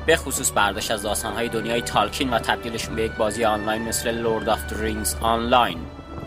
به 0.06 0.16
خصوص 0.16 0.52
برداشت 0.56 0.92
از 0.92 1.02
داستان 1.02 1.34
های 1.34 1.50
دنیای 1.50 1.82
تالکین 1.82 2.30
و 2.30 2.40
تبدیلشون 2.40 2.96
به 2.96 3.04
یک 3.04 3.12
بازی 3.12 3.46
آنلاین 3.46 3.82
مثل 3.82 4.12
Lord 4.12 4.50
of 4.50 4.60
Rings 4.80 5.16
Online 5.22 5.80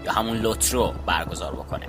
یا 0.04 0.12
همون 0.12 0.36
لوترو 0.36 0.94
برگزار 1.06 1.52
بکنه. 1.52 1.86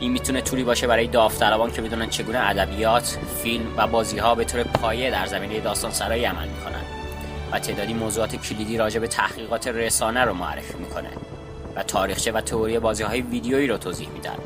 این 0.00 0.12
می‌تونه 0.12 0.40
توری 0.40 0.64
باشه 0.64 0.86
برای 0.86 1.06
داوطلبان 1.06 1.72
که 1.72 1.82
بدونن 1.82 2.08
چگونه 2.08 2.38
ادبیات، 2.38 3.18
فیلم 3.42 3.66
و 3.76 3.86
بازی 3.86 4.18
ها 4.18 4.34
به 4.34 4.44
طور 4.44 4.62
پایه 4.62 5.10
در 5.10 5.26
زمینه 5.26 5.60
داستان 5.60 5.90
سرایی 5.90 6.24
عمل 6.24 6.48
می‌کنن. 6.48 6.85
و 7.52 7.58
تعدادی 7.58 7.94
موضوعات 7.94 8.36
کلیدی 8.36 8.76
راجع 8.76 9.00
به 9.00 9.08
تحقیقات 9.08 9.68
رسانه 9.68 10.24
رو 10.24 10.34
معرفی 10.34 10.78
می‌کنه 10.78 11.10
و 11.76 11.82
تاریخچه 11.82 12.32
و 12.32 12.40
تئوری 12.40 12.78
بازی 12.78 13.02
های 13.02 13.20
ویدیویی 13.20 13.66
رو 13.66 13.76
توضیح 13.76 14.08
میدن 14.08 14.36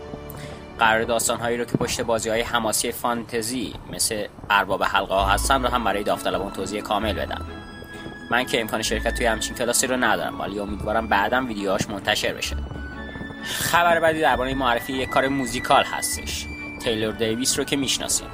قرار 0.78 1.04
داستان 1.04 1.38
هایی 1.38 1.56
رو 1.56 1.64
که 1.64 1.76
پشت 1.76 2.00
بازی 2.00 2.28
های 2.28 2.40
حماسی 2.40 2.92
فانتزی 2.92 3.74
مثل 3.92 4.26
ارباب 4.50 4.82
حلقه 4.82 5.14
ها 5.14 5.26
هستن 5.26 5.62
رو 5.62 5.68
هم 5.68 5.84
برای 5.84 6.02
داوطلبان 6.02 6.52
توضیح 6.52 6.80
کامل 6.80 7.12
بدم 7.12 7.46
من 8.30 8.44
که 8.44 8.60
امکان 8.60 8.82
شرکت 8.82 9.14
توی 9.14 9.26
همچین 9.26 9.54
کلاسی 9.54 9.86
رو 9.86 9.96
ندارم 9.96 10.40
ولی 10.40 10.58
امیدوارم 10.58 11.06
بعدم 11.06 11.48
ویدیوهاش 11.48 11.88
منتشر 11.88 12.32
بشه. 12.32 12.56
خبر 13.44 14.00
بعدی 14.00 14.20
درباره 14.20 14.54
معرفی 14.54 14.92
یک 14.92 15.08
کار 15.08 15.28
موزیکال 15.28 15.84
هستش. 15.84 16.46
تیلور 16.82 17.12
دیویس 17.12 17.58
رو 17.58 17.64
که 17.64 17.76
می‌شناسیم 17.76 18.26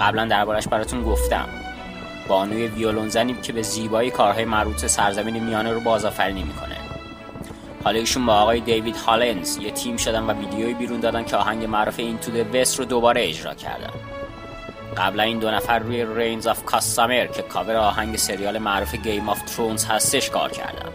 قبلا 0.00 0.24
دربارش 0.24 0.68
براتون 0.68 1.02
گفتم. 1.02 1.48
بانوی 2.28 2.66
ویولون 2.66 3.08
زنی 3.08 3.36
که 3.42 3.52
به 3.52 3.62
زیبایی 3.62 4.10
کارهای 4.10 4.44
مربوط 4.44 4.86
سرزمین 4.86 5.44
میانه 5.44 5.72
رو 5.72 5.80
بازآفرینی 5.80 6.42
می‌کنه. 6.42 6.76
حالا 7.84 7.98
ایشون 7.98 8.26
با 8.26 8.34
آقای 8.34 8.60
دیوید 8.60 8.96
هالنز 8.96 9.56
یه 9.56 9.70
تیم 9.70 9.96
شدن 9.96 10.22
و 10.22 10.32
ویدیوی 10.32 10.74
بیرون 10.74 11.00
دادن 11.00 11.24
که 11.24 11.36
آهنگ 11.36 11.64
معروف 11.64 11.98
این 11.98 12.18
تو 12.18 12.58
وست 12.58 12.78
رو 12.78 12.84
دوباره 12.84 13.28
اجرا 13.28 13.54
کردن. 13.54 13.92
قبلا 14.96 15.22
این 15.22 15.38
دو 15.38 15.50
نفر 15.50 15.78
روی 15.78 16.06
Rains 16.16 16.46
of 16.46 16.64
Castamere 16.64 17.26
که 17.26 17.42
کاور 17.42 17.76
آهنگ 17.76 18.16
سریال 18.16 18.58
معروف 18.58 18.94
Game 18.94 19.28
of 19.28 19.42
Thrones 19.42 19.84
هستش 19.84 20.30
کار 20.30 20.50
کردن. 20.50 20.88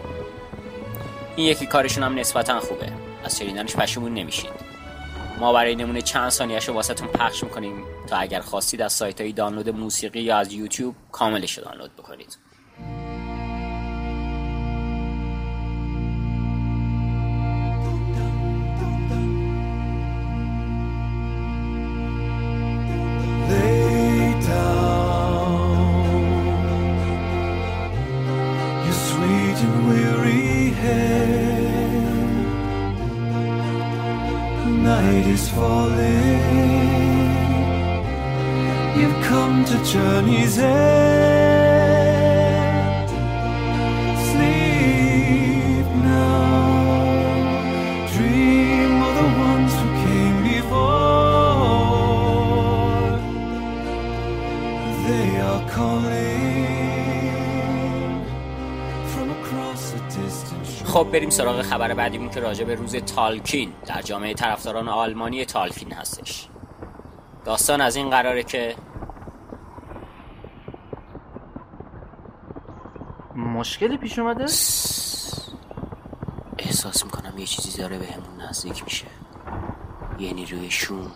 این 1.36 1.46
یکی 1.46 1.66
کارشون 1.66 2.04
هم 2.04 2.18
نسبتا 2.18 2.60
خوبه. 2.60 2.92
از 3.24 3.38
شنیدنش 3.38 3.76
پشیمون 3.76 4.14
نمیشید 4.14 4.63
ما 5.38 5.52
برای 5.52 5.74
نمونه 5.74 6.02
چند 6.02 6.28
ثانیهش 6.28 6.68
رو 6.68 6.74
واسهتون 6.74 7.08
پخش 7.08 7.44
می‌کنیم. 7.44 7.84
تا 8.06 8.16
اگر 8.16 8.40
خواستید 8.40 8.82
از 8.82 8.92
سایت 8.92 9.20
های 9.20 9.32
دانلود 9.32 9.68
موسیقی 9.68 10.20
یا 10.20 10.36
از 10.36 10.52
یوتیوب 10.52 10.94
کاملش 11.12 11.58
رو 11.58 11.64
دانلود 11.64 11.96
بکنید. 11.96 12.38
بریم 61.14 61.30
سراغ 61.30 61.62
خبر 61.62 61.94
بعدیمون 61.94 62.30
که 62.30 62.40
راجع 62.40 62.64
به 62.64 62.74
روز 62.74 62.96
تالکین 62.96 63.72
در 63.86 64.02
جامعه 64.02 64.34
طرفداران 64.34 64.88
آلمانی 64.88 65.44
تالکین 65.44 65.92
هستش. 65.92 66.48
داستان 67.44 67.80
از 67.80 67.96
این 67.96 68.10
قراره 68.10 68.42
که 68.42 68.74
مشکلی 73.36 73.96
پیش 73.96 74.18
اومده؟ 74.18 74.42
احساس 76.58 77.04
می‌کنم 77.04 77.38
یه 77.38 77.46
چیزی 77.46 77.78
داره 77.78 77.98
به 77.98 78.06
همون 78.06 78.48
نزدیک 78.48 78.84
میشه. 78.84 79.06
یه 80.18 80.32
نیروی 80.32 80.70
شوم. 80.70 81.10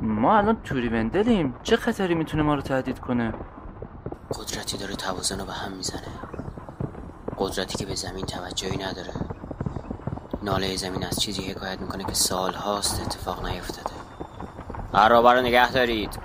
ما 0.00 0.38
الان 0.38 0.62
توری 0.62 0.88
وندلیم 0.88 1.54
چه 1.62 1.76
خطری 1.76 2.14
می‌تونه 2.14 2.42
ما 2.42 2.54
رو 2.54 2.60
تهدید 2.60 2.98
کنه؟ 2.98 3.34
قدرتی 4.34 4.78
داره 4.78 4.94
توازن 4.94 5.40
رو 5.40 5.46
به 5.46 5.52
هم 5.52 5.72
می‌زنه. 5.72 6.08
قدرتی 7.38 7.78
که 7.78 7.86
به 7.86 7.94
زمین 7.94 8.26
توجهی 8.26 8.76
نداره. 8.76 9.12
ناله 10.42 10.76
زمین 10.76 11.04
از 11.04 11.20
چیزی 11.20 11.50
حکایت 11.50 11.80
می‌کنه 11.80 12.04
که 12.04 12.12
سال 12.12 12.54
هاست 12.54 13.06
اتفاق 13.06 13.46
نیفتاده. 13.46 13.96
عرابه 14.94 15.32
رو 15.32 15.40
نگه 15.40 15.72
دارید. 15.72 16.18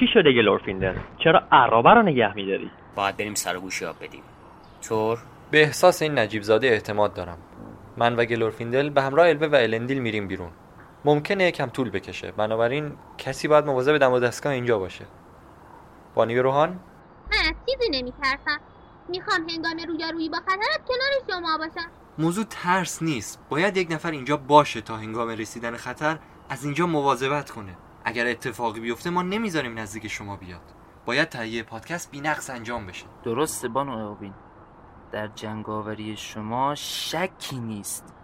چی 0.00 0.06
شده 0.14 0.32
گلورفیندر 0.32 0.94
چرا 1.24 1.42
عرابه 1.52 1.90
رو 1.90 2.02
نگه 2.02 2.34
میداری؟ 2.34 2.70
باید 2.96 3.16
بریم 3.16 3.34
سر 3.34 3.56
و 3.56 3.60
گوشی 3.60 3.84
آب 3.84 3.96
بدیم. 4.00 4.22
طور 4.82 5.18
به 5.50 5.62
احساس 5.62 6.02
این 6.02 6.18
نجیب 6.18 6.42
زاده 6.42 6.66
اعتماد 6.66 7.14
دارم. 7.14 7.38
من 7.96 8.16
و 8.16 8.24
گلورفیندل 8.24 8.90
به 8.90 9.02
همراه 9.02 9.28
الوه 9.28 9.46
و 9.46 9.54
الندیل 9.54 9.98
میریم 9.98 10.28
بیرون. 10.28 10.50
ممکنه 11.04 11.44
یکم 11.44 11.66
طول 11.66 11.90
بکشه. 11.90 12.32
بنابراین 12.32 12.92
کسی 13.18 13.48
باید 13.48 13.66
مواظب 13.66 13.98
دم 13.98 14.12
و 14.12 14.18
دستگاه 14.18 14.52
اینجا 14.52 14.78
باشه. 14.78 15.04
بانی 16.14 16.38
روحان 16.38 16.68
من 16.68 17.38
از 17.38 17.54
چیزی 17.66 18.02
نمیترسم. 18.02 18.60
می‌خوام 19.08 19.48
هنگام 19.48 19.76
رویارویی 19.88 20.28
با 20.28 20.38
خطرت 20.38 20.88
کنار 20.88 21.40
شما 21.40 21.58
باشم. 21.58 21.88
موضوع 22.18 22.44
ترس 22.44 23.02
نیست. 23.02 23.40
باید 23.48 23.76
یک 23.76 23.92
نفر 23.92 24.10
اینجا 24.10 24.36
باشه 24.36 24.80
تا 24.80 24.96
هنگام 24.96 25.28
رسیدن 25.28 25.76
خطر 25.76 26.18
از 26.48 26.64
اینجا 26.64 26.86
مواظبت 26.86 27.50
کنه. 27.50 27.76
اگر 28.04 28.26
اتفاقی 28.26 28.80
بیفته 28.80 29.10
ما 29.10 29.22
نمی‌ذاریم 29.22 29.78
نزدیک 29.78 30.08
شما 30.08 30.36
بیاد. 30.36 30.60
باید 31.06 31.28
تهیه 31.28 31.62
پادکست 31.62 32.10
بینقص 32.10 32.50
انجام 32.50 32.86
بشه. 32.86 33.06
درسته 33.24 33.68
بانو 33.68 33.92
اوین 33.92 34.34
در 35.12 35.26
جنگاوری 35.26 36.16
شما 36.16 36.74
شکی 36.74 37.58
نیست. 37.58 38.14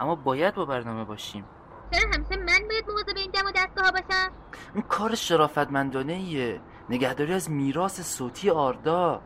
اما 0.00 0.14
باید 0.14 0.54
با 0.54 0.64
برنامه 0.64 1.04
باشیم. 1.04 1.44
چرا 1.92 2.10
همیشه 2.10 2.36
من 2.36 2.68
باید 2.68 2.84
مواظب 2.88 3.16
این 3.16 3.30
دم 3.30 3.46
و 3.46 3.50
دستگاه 3.50 3.90
باشم؟ 3.90 4.32
این 4.74 4.82
کار 4.82 5.14
شرافتمندانه 5.14 6.12
ایه 6.12 6.60
نگهداری 6.90 7.32
از 7.32 7.50
میراث 7.50 8.00
صوتی 8.00 8.50
آردا. 8.50 9.22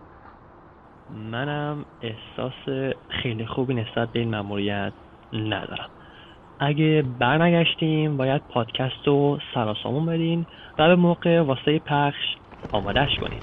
منم 1.14 1.85
احساس 2.03 2.92
خیلی 3.23 3.46
خوبی 3.46 3.75
نسبت 3.75 4.09
به 4.09 4.18
این 4.18 4.31
مأموریت 4.31 4.92
ندارم. 5.33 5.90
اگه 6.61 7.03
برنگشتیم 7.03 8.16
باید 8.16 8.42
پادکست 8.49 9.07
رو 9.07 9.38
سراسامون 9.55 10.07
بدین 10.07 10.46
و 10.79 10.88
به 10.88 10.96
موقع 10.96 11.40
واسه 11.40 11.79
پخش 11.79 12.37
آمادش 12.73 13.18
کنیم 13.20 13.42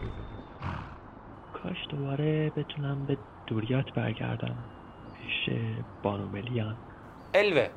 کاش 1.54 1.78
دوباره 1.90 2.50
بتونم 2.50 3.06
به 3.06 3.18
دوریات 3.48 3.94
برگردم. 3.94 4.56
پیش 5.14 5.56
بانو 6.04 6.28
ملیان. 6.28 6.78
الوه 7.34 7.70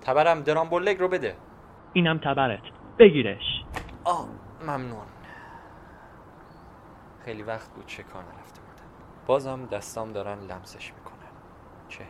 تبرم 0.00 0.42
درامبولگ 0.42 0.98
رو 0.98 1.08
بده. 1.08 1.36
اینم 1.92 2.18
تبرت. 2.18 2.62
بگیرش. 2.98 3.64
آه 4.04 4.28
ممنون. 4.62 5.06
خیلی 7.24 7.42
وقت 7.42 7.74
بود 7.74 7.86
چه 7.86 8.02
کار 8.02 8.22
نرفته 8.24 8.61
بازم 9.26 9.66
دستام 9.72 10.12
دارن 10.12 10.38
لمسش 10.38 10.92
می‌کنن. 10.94 11.12
چه 11.88 12.04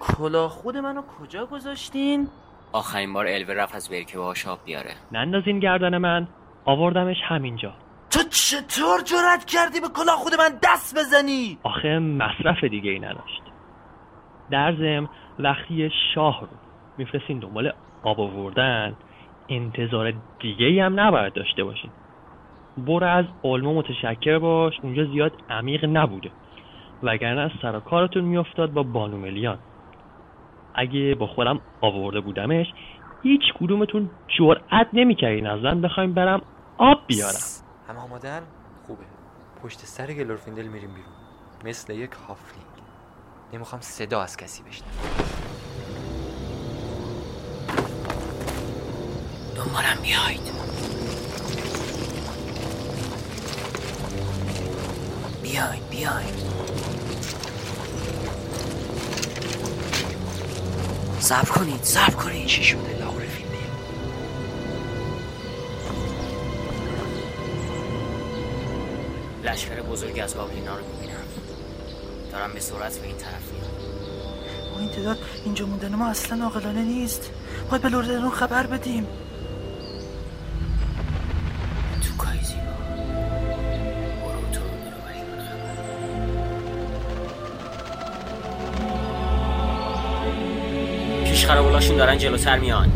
کلاه 0.00 0.48
خود 0.48 0.76
منو 0.76 1.02
کجا 1.02 1.46
گذاشتین؟ 1.46 2.28
آخرین 2.72 3.12
بار 3.12 3.26
الوه 3.28 3.54
رفت 3.54 3.74
از 3.74 3.88
برکه 3.88 4.18
باهاش 4.18 4.46
آب 4.46 4.58
بیاره. 4.64 4.90
نندازین 5.12 5.58
گردن 5.58 5.98
من. 5.98 6.28
آوردمش 6.64 7.16
همینجا. 7.28 7.72
تو 8.10 8.18
چطور 8.30 9.00
جرأت 9.00 9.44
کردی 9.44 9.80
به 9.80 9.88
کلاه 9.88 10.16
خود 10.16 10.32
من 10.34 10.58
دست 10.62 10.98
بزنی؟ 10.98 11.58
آخه 11.62 11.98
مصرف 11.98 12.64
دیگه 12.64 12.90
ای 12.90 12.98
نداشت. 12.98 13.42
در 14.50 14.74
ضمن 14.76 15.08
وقتی 15.38 15.74
یه 15.74 15.90
شاه 16.14 16.40
رو 16.40 16.46
میفرستین 16.98 17.38
دنبال 17.38 17.72
آب 18.02 18.20
آوردن 18.20 18.96
انتظار 19.48 20.12
دیگه 20.40 20.66
ای 20.66 20.80
هم 20.80 21.00
نباید 21.00 21.32
داشته 21.32 21.64
باشین. 21.64 21.90
برو 22.78 23.06
از 23.06 23.24
علمو 23.44 23.74
متشکر 23.74 24.38
باش 24.38 24.74
اونجا 24.82 25.04
زیاد 25.04 25.32
عمیق 25.50 25.84
نبوده. 25.84 26.30
وگرنه 27.02 27.40
از 27.40 27.50
سر 27.62 27.76
و 27.76 27.80
کارتون 27.80 28.24
میافتاد 28.24 28.72
با 28.72 28.82
بانو 28.82 29.16
ملیان 29.16 29.58
اگه 30.74 31.14
با 31.14 31.26
خودم 31.26 31.60
آورده 31.80 32.20
بودمش 32.20 32.66
هیچ 33.22 33.42
کدومتون 33.60 34.10
جرأت 34.38 34.86
نمی‌کردین 34.92 35.46
از 35.46 35.60
من 35.60 35.80
بخوایم 35.80 36.14
برم 36.14 36.42
آب 36.78 36.98
بیارم. 37.06 37.32
همه 37.88 37.98
آمادن؟ 37.98 38.42
خوبه. 38.86 39.04
پشت 39.62 39.78
سر 39.78 40.06
گلورفیندل 40.06 40.66
میریم 40.66 40.90
بیرون. 40.90 41.12
مثل 41.64 41.92
یک 41.92 42.10
هافلینگ. 42.28 42.66
نمی‌خوام 43.52 43.80
صدا 43.80 44.20
از 44.20 44.36
کسی 44.36 44.62
بشنوم. 44.62 44.90
دنبالم 49.56 50.02
بیاید 50.02 50.52
بیاید 55.42 55.88
بیاید 55.90 56.61
صبر 61.32 61.50
کنید 61.50 61.84
صبر 61.84 62.14
کنید. 62.14 62.46
چی 62.46 62.64
شده 62.64 62.98
لاور 63.00 63.20
فیلمی؟ 63.20 63.56
لشکر 69.44 69.82
بزرگی 69.82 70.20
از 70.20 70.36
گابلینا 70.36 70.76
رو 70.76 70.84
می‌بینم. 70.86 71.24
دارم 72.32 72.52
به 72.52 72.60
سرعت 72.60 72.98
به 72.98 73.06
این 73.06 73.16
طرف 73.16 73.52
میام 73.52 73.70
با 74.74 74.80
این 74.80 74.88
تعداد 74.88 75.18
اینجا 75.44 75.66
موندن 75.66 75.94
ما 75.94 76.08
اصلا 76.08 76.44
عاقلانه 76.44 76.82
نیست. 76.82 77.30
باید 77.70 77.82
به 77.82 77.88
لوردرون 77.88 78.30
خبر 78.30 78.66
بدیم. 78.66 79.06
خرابولاشون 91.92 91.96
دارن 91.96 92.18
جلوتر 92.18 92.58
میان. 92.58 92.92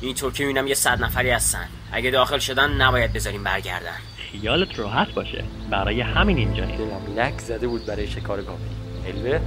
اینطور 0.00 0.32
که 0.32 0.44
می‌بینم 0.44 0.66
یه 0.66 0.74
صد 0.74 1.02
نفری 1.02 1.30
هستن. 1.30 1.68
اگه 1.92 2.10
داخل 2.10 2.38
شدن 2.38 2.70
نباید 2.70 3.12
بذاریم 3.12 3.44
برگردن. 3.44 3.98
خیالت 4.32 4.78
راحت 4.78 5.14
باشه. 5.14 5.44
برای 5.70 6.00
همین 6.00 6.36
اینجایی. 6.36 6.76
دلم 6.76 7.18
لک 7.18 7.40
زده 7.40 7.66
بود 7.68 7.86
برای 7.86 8.06
شکار 8.06 8.42
گابلین 8.42 8.76
الوه 9.06 9.40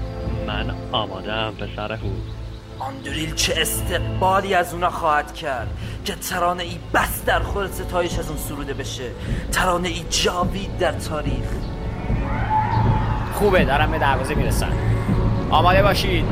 من 0.48 0.76
آمادم 0.92 1.54
پسر 1.60 1.92
هو 1.92 2.10
آندریل 2.80 3.36
چه 3.36 3.54
استقبالی 3.58 4.54
از 4.54 4.74
اونا 4.74 4.90
خواهد 4.90 5.34
کرد 5.34 5.68
که 6.06 6.16
ترانه 6.16 6.64
ای 6.64 6.78
بس 6.94 7.26
در 7.26 7.40
خور 7.40 7.68
ستایش 7.68 8.20
از 8.20 8.30
اون 8.30 8.38
سروده 8.38 8.74
بشه. 8.74 9.12
ترانه 9.52 9.88
ای 9.88 10.04
جاوید 10.10 10.78
در 10.78 10.92
تاریخ. 10.92 11.48
خوبه 13.34 13.66
دارم 13.66 13.92
به 13.92 14.00
دروازه 14.00 14.36
می‌رسن 14.36 14.72
آماده 15.50 15.84
باشید. 15.84 16.26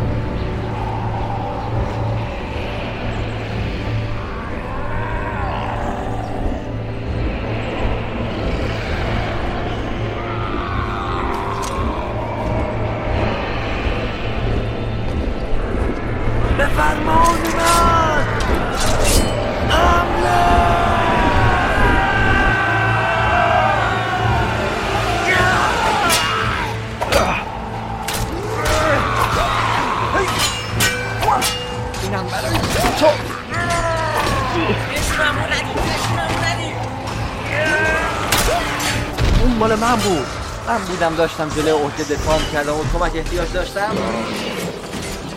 من 40.97 41.03
بودم 41.10 41.15
داشتم 41.15 41.49
جلوی 41.49 41.71
عهده 41.71 42.03
دفاع 42.03 42.39
کردم 42.53 42.73
و 42.73 42.83
کمک 42.93 43.15
احتیاج 43.15 43.53
داشتم. 43.53 43.95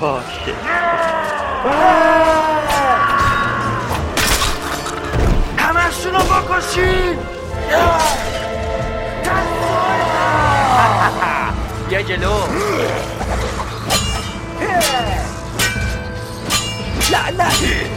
باشه 0.00 0.54
همشون 5.58 6.12
رو 6.14 6.20
بکشید 6.20 7.18
بیا 11.88 12.02
جلو. 12.02 12.34
لعنت 17.12 17.90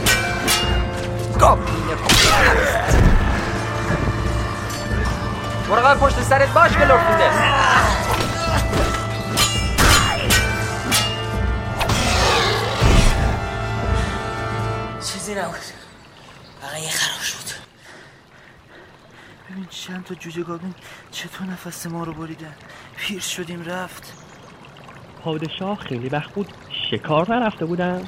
مراقب 5.69 5.99
پشت 5.99 6.21
سرت 6.21 6.53
باش 6.53 6.71
گلورفیندل 6.71 7.29
چیزی 15.13 15.35
نبود 15.35 15.55
فقط 16.61 16.81
یه 16.81 16.89
خراب 16.89 17.21
شد 17.21 17.55
ببین 19.49 19.65
چند 19.69 20.03
تا 20.03 20.15
جوجه 20.15 20.43
گابلین 20.43 20.73
چطور 21.11 21.47
نفس 21.47 21.87
ما 21.87 22.03
رو 22.03 22.13
بریدن 22.13 22.55
پیر 22.95 23.19
شدیم 23.21 23.63
رفت 23.65 24.13
پادشاه 25.23 25.77
خیلی 25.79 26.09
وقت 26.09 26.31
بود 26.31 26.53
شکار 26.91 27.35
نرفته 27.35 27.65
بودم 27.65 28.07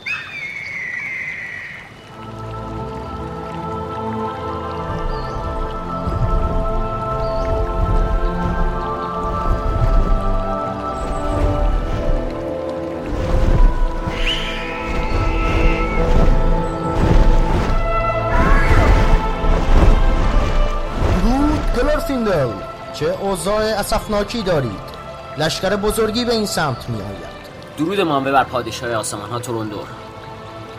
چه 22.95 23.17
اوضاع 23.21 23.63
اسفناکی 23.63 24.41
دارید؟ 24.41 24.95
لشکر 25.37 25.75
بزرگی 25.75 26.25
به 26.25 26.33
این 26.33 26.45
سمت 26.45 26.89
می 26.89 26.97
آید. 27.01 27.35
درود 27.77 28.01
مانوه 28.01 28.31
بر 28.31 28.43
پادشاه 28.43 28.93
آسمان 28.93 29.29
ها 29.29 29.39
تروندور. 29.39 29.87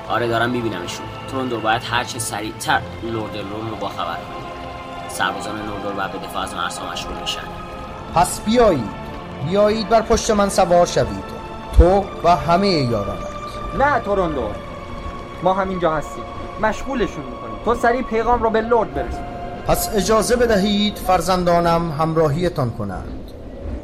آره 0.09 0.29
دارم 0.29 0.50
میبینمشون. 0.50 1.07
تروندور 1.31 1.61
باید 1.61 1.83
هرچه 1.85 2.18
سریعتر 2.18 2.81
لورد 3.02 3.37
لورن 3.37 3.70
رو 3.70 3.76
باخبر 3.76 4.05
کنه. 4.05 5.09
سربازان 5.09 5.62
نوردور 5.66 5.92
باید 5.92 6.12
به 6.12 6.18
دفاع 6.18 6.42
از 6.42 6.55
مرزها 6.55 6.92
مشغول 6.92 7.16
میشن 7.20 7.40
پس 8.14 8.40
بیایید. 8.40 8.90
بیایید 9.48 9.88
بر 9.88 10.02
پشت 10.02 10.31
من 10.31 10.48
سوار 10.48 10.87
شوید. 10.87 11.24
تو 11.79 12.05
و 12.24 12.37
همه 12.37 12.68
یارانت. 12.68 13.26
نه 13.79 14.00
توروندور 14.00 14.55
ما 15.42 15.55
همینجا 15.55 15.94
هستیم. 15.94 16.24
مشغولشون 16.62 17.24
می‌کنیم. 17.24 17.64
تو 17.64 17.74
سریع 17.74 18.02
پیغام 18.02 18.42
رو 18.42 18.50
به 18.50 18.61
لرد 18.61 18.94
برسون. 18.94 19.36
پس 19.66 19.94
اجازه 19.94 20.37
بدهید 20.37 20.96
فرزندانم 20.96 21.92
همراهیتان 21.98 22.70
کنند. 22.70 23.31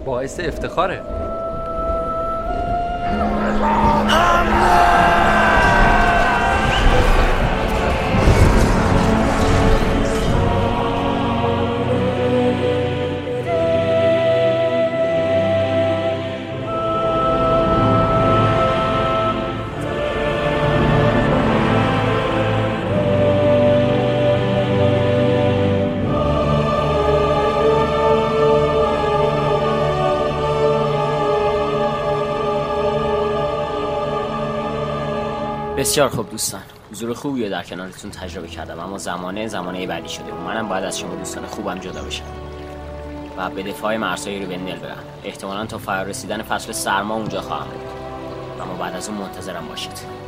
باعث 0.04 0.40
افتخاره. 0.40 1.02
بسیار 35.82 36.08
خوب 36.08 36.30
دوستان. 36.30 36.60
حضور 36.90 37.14
خوبی 37.14 37.44
رو 37.44 37.50
در 37.50 37.62
کنارتون 37.62 38.10
تجربه 38.10 38.48
کردم 38.48 38.78
اما 38.78 38.98
زمانه 38.98 39.48
زمانه 39.48 39.86
بعدی 39.86 40.08
شده 40.08 40.32
و 40.32 40.40
منم 40.40 40.68
باید 40.68 40.84
از 40.84 40.98
شما 40.98 41.14
دوستان 41.14 41.46
خوبم 41.46 41.78
جدا 41.78 42.02
بشم. 42.02 42.24
و 43.36 43.50
به 43.50 43.62
دفاع 43.62 43.96
مرزهای 43.96 44.38
ریوندل 44.38 44.76
برم. 44.76 45.04
احتمالا 45.24 45.66
تا 45.66 45.78
فرار 45.78 46.06
رسیدن 46.06 46.42
فصل 46.42 46.72
سرما 46.72 47.14
اونجا 47.14 47.40
خواهم 47.40 47.66
بود. 47.70 48.62
اما 48.62 48.74
بعد 48.74 48.94
از 48.94 49.08
اون 49.08 49.18
منتظرم 49.18 49.68
باشید. 49.68 50.21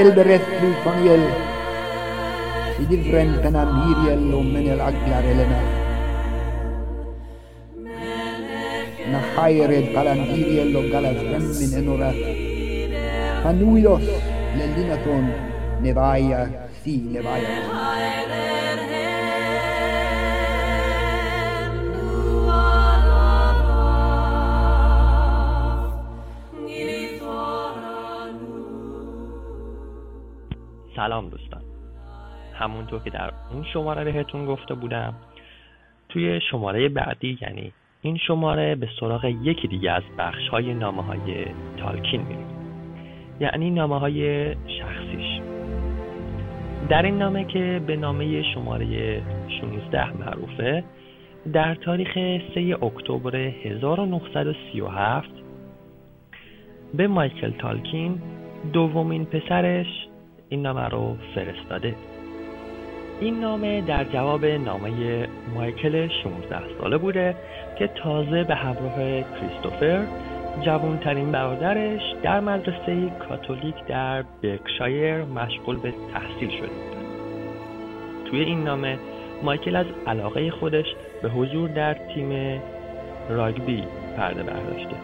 البرتلي 0.00 0.72
فانيل 0.84 1.20
سيدي 2.76 2.94
الفرن 2.94 3.40
تنا 3.42 3.64
ميريال 3.64 4.34
ومن 4.34 4.66
الأقلار 4.72 5.24
لنا 5.34 5.60
نحاير 9.12 9.70
البالانجيريال 9.70 10.76
وقال 10.76 11.04
فرن 11.16 11.42
من 11.60 11.70
إنورا 11.78 12.12
فنويلوس 13.44 14.02
للينتون 14.56 15.32
نبايا 15.82 16.68
سي 16.84 17.00
نبايا 17.14 17.58
سلام 30.96 31.28
دوستان. 31.28 31.62
همونطور 32.54 33.00
که 33.00 33.10
در 33.10 33.32
اون 33.52 33.64
شماره 33.72 34.04
بهتون 34.04 34.46
گفته 34.46 34.74
بودم 34.74 35.14
توی 36.08 36.40
شماره 36.50 36.88
بعدی 36.88 37.38
یعنی 37.42 37.72
این 38.02 38.16
شماره 38.16 38.74
به 38.74 38.88
سراغ 39.00 39.24
یکی 39.24 39.68
دیگه 39.68 39.90
از 39.90 40.02
بخش 40.18 40.48
های 40.48 40.74
نامه 40.74 41.02
های 41.02 41.46
تالکین 41.76 42.20
میریم. 42.20 42.46
یعنی 43.40 43.70
نامه 43.70 43.98
های 43.98 44.46
شخصیش. 44.54 45.40
در 46.88 47.02
این 47.02 47.18
نامه 47.18 47.44
که 47.44 47.80
به 47.86 47.96
نامه 47.96 48.42
شماره 48.54 49.22
16 49.60 50.12
معروفه 50.12 50.84
در 51.52 51.74
تاریخ 51.74 52.14
3 52.54 52.76
اکتبر 52.82 53.36
1937 53.36 55.28
به 56.94 57.08
مایکل 57.08 57.50
تالکین 57.50 58.22
دومین 58.72 59.24
پسرش 59.24 59.86
این 60.52 60.62
نامه 60.62 60.88
رو 60.88 61.16
فرستاده. 61.34 61.94
این 63.20 63.40
نامه 63.40 63.80
در 63.80 64.04
جواب 64.04 64.44
نامه 64.44 65.26
مایکل 65.54 66.08
16 66.08 66.58
ساله 66.78 66.98
بوده 66.98 67.34
که 67.78 67.86
تازه 67.86 68.44
به 68.44 68.54
همراه 68.54 68.96
کریستوفر 69.22 70.06
جوانترین 70.64 71.32
برادرش 71.32 72.00
در 72.22 72.40
مدرسه 72.40 73.10
کاتولیک 73.28 73.74
در 73.88 74.24
بکشایر 74.42 75.24
مشغول 75.24 75.76
به 75.76 75.94
تحصیل 76.12 76.50
شده 76.50 76.68
بود. 76.68 76.96
توی 78.30 78.40
این 78.40 78.64
نامه 78.64 78.98
مایکل 79.42 79.76
از 79.76 79.86
علاقه 80.06 80.50
خودش 80.50 80.86
به 81.22 81.28
حضور 81.28 81.68
در 81.68 81.94
تیم 81.94 82.60
راگبی 83.28 83.84
پرده 84.16 84.42
برداشته 84.42 84.96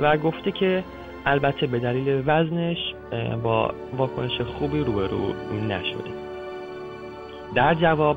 و 0.00 0.16
گفته 0.16 0.52
که 0.52 0.84
البته 1.26 1.66
به 1.66 1.78
دلیل 1.78 2.22
وزنش 2.26 2.94
با 3.42 3.74
واکنش 3.96 4.40
خوبی 4.40 4.80
روبرو 4.80 5.32
نشده. 5.68 6.10
در 7.54 7.74
جواب 7.74 8.16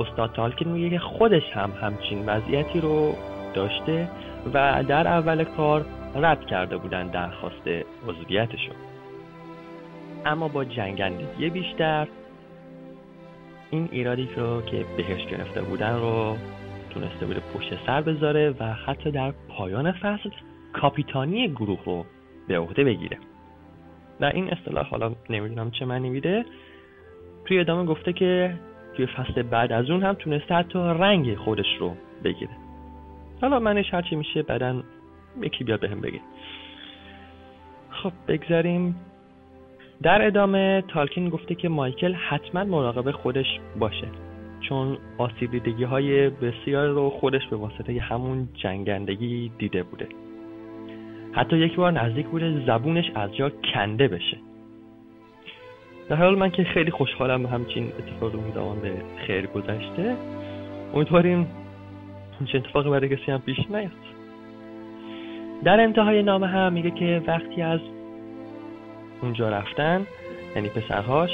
استاد 0.00 0.32
تالکین 0.32 0.68
میگه 0.68 0.90
که 0.90 0.98
خودش 0.98 1.52
هم 1.52 1.70
همچین 1.82 2.26
وضعیتی 2.26 2.80
رو 2.80 3.14
داشته 3.54 4.08
و 4.54 4.84
در 4.88 5.08
اول 5.08 5.44
کار 5.44 5.84
رد 6.14 6.46
کرده 6.46 6.76
بودن 6.76 7.06
درخواست 7.06 7.68
عضویتشو. 8.08 8.72
اما 10.26 10.48
با 10.48 10.64
جنگندگی 10.64 11.50
بیشتر 11.50 12.08
این 13.70 13.88
ایرادی 13.92 14.28
رو 14.36 14.62
که 14.62 14.84
بهش 14.96 15.26
گرفته 15.26 15.62
بودن 15.62 15.96
رو 15.96 16.36
تونسته 16.90 17.26
بوده 17.26 17.40
پشت 17.54 17.86
سر 17.86 18.00
بذاره 18.00 18.54
و 18.60 18.64
حتی 18.72 19.10
در 19.10 19.32
پایان 19.48 19.92
فصل 19.92 20.30
کاپیتانی 20.72 21.48
گروه 21.48 21.84
رو 21.84 22.04
به 22.48 22.58
عهده 22.58 22.84
بگیره. 22.84 23.18
و 24.20 24.24
این 24.24 24.52
اصطلاح 24.52 24.86
حالا 24.86 25.12
نمی‌دونم 25.30 25.70
چه 25.70 25.84
معنی 25.84 26.10
میده. 26.10 26.44
توی 27.44 27.60
ادامه 27.60 27.84
گفته 27.84 28.12
که 28.12 28.54
توی 28.96 29.06
فصل 29.06 29.42
بعد 29.42 29.72
از 29.72 29.90
اون 29.90 30.02
هم 30.02 30.14
تونسته 30.14 30.54
حتی 30.54 30.78
رنگ 30.78 31.34
خودش 31.34 31.76
رو 31.80 31.94
بگیره. 32.24 32.50
حالا 33.40 33.58
منش 33.58 33.94
هرچی 33.94 34.16
میشه 34.16 34.42
بعدا 34.42 34.82
یکی 35.42 35.64
بیاد 35.64 35.80
بهم 35.80 36.00
بگه. 36.00 36.20
خب 37.90 38.12
بگذاریم. 38.28 38.96
در 40.02 40.26
ادامه 40.26 40.84
تالکین 40.88 41.28
گفته 41.28 41.54
که 41.54 41.68
مایکل 41.68 42.12
حتما 42.12 42.64
مراقب 42.64 43.10
خودش 43.10 43.60
باشه 43.78 44.08
چون 44.60 44.98
آسیب 45.18 45.50
دیدگی 45.50 45.84
های 45.84 46.30
بسیار 46.30 46.88
رو 46.88 47.10
خودش 47.10 47.46
به 47.50 47.56
واسطه 47.56 48.00
همون 48.00 48.48
جنگندگی 48.54 49.52
دیده 49.58 49.82
بوده. 49.82 50.08
حتی 51.32 51.56
یک 51.56 51.76
بار 51.76 51.92
نزدیک 51.92 52.26
بوده 52.26 52.66
زبونش 52.66 53.10
از 53.14 53.36
جا 53.36 53.50
کنده 53.74 54.08
بشه. 54.08 54.36
در 56.08 56.16
حال 56.16 56.38
من 56.38 56.50
که 56.50 56.64
خیلی 56.64 56.90
خوشحالم 56.90 57.46
همچین 57.46 57.92
اتفاق 57.98 58.34
میدوان 58.34 58.80
به 58.80 58.92
خیر 59.26 59.46
گذشته. 59.46 60.16
امیدواریم 60.94 61.46
همچین 62.40 62.60
اتفاقی 62.60 62.90
برای 62.90 63.16
کسی 63.16 63.32
هم 63.32 63.38
پیش 63.40 63.58
نیاد. 63.70 63.90
در 65.64 65.80
انتهای 65.80 66.22
نامه 66.22 66.46
هم 66.46 66.72
میگه 66.72 66.90
که 66.90 67.22
وقتی 67.26 67.62
از 67.62 67.80
اونجا 69.22 69.48
رفتن 69.48 70.06
یعنی 70.56 70.68
پسرهاش 70.68 71.30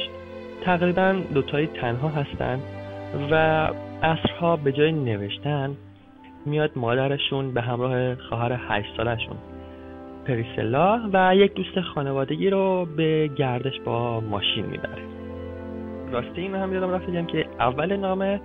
تقریبا 0.64 1.16
دوتایی 1.34 1.66
تنها 1.66 2.08
هستن 2.08 2.60
و 3.30 3.34
اصرها 4.02 4.56
به 4.56 4.72
جای 4.72 4.92
نوشتن 4.92 5.76
میاد 6.46 6.70
مادرشون 6.76 7.54
به 7.54 7.60
همراه 7.60 8.14
خواهر 8.14 8.60
هشت 8.68 8.96
سالشون 8.96 9.36
پریسلا 10.26 11.10
و 11.12 11.36
یک 11.36 11.54
دوست 11.54 11.80
خانوادگی 11.80 12.50
رو 12.50 12.86
به 12.96 13.30
گردش 13.36 13.80
با 13.84 14.20
ماشین 14.20 14.66
می‌بره. 14.66 15.02
راستی 16.12 16.40
این 16.40 16.54
هم 16.54 16.72
یادم 16.72 16.90
رفت 16.90 17.28
که 17.28 17.46
اول 17.60 17.96
نامه 17.96 18.40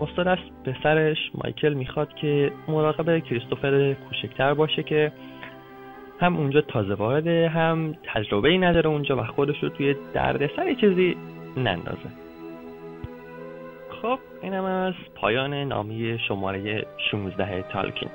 استاد 0.00 0.28
از 0.28 0.38
پسرش 0.64 1.18
مایکل 1.34 1.72
می‌خواد 1.74 2.14
که 2.14 2.52
مراقب 2.68 3.18
کریستوفر 3.18 3.94
کوچکتر 3.94 4.54
باشه 4.54 4.82
که 4.82 5.12
هم 6.20 6.36
اونجا 6.36 6.60
تازه 6.60 6.94
وارده 6.94 7.48
هم 7.48 7.94
تجربه 8.04 8.58
نداره 8.58 8.90
اونجا 8.90 9.16
و 9.16 9.24
خودش 9.24 9.62
رو 9.62 9.68
توی 9.68 9.94
دردسر 10.14 10.74
چیزی 10.74 11.16
نندازه. 11.56 12.08
خب 14.02 14.18
اینم 14.42 14.64
از 14.64 14.94
پایان 15.14 15.54
نامی 15.54 16.18
شماره 16.28 16.86
16 17.10 17.62
تالکین. 17.62 18.08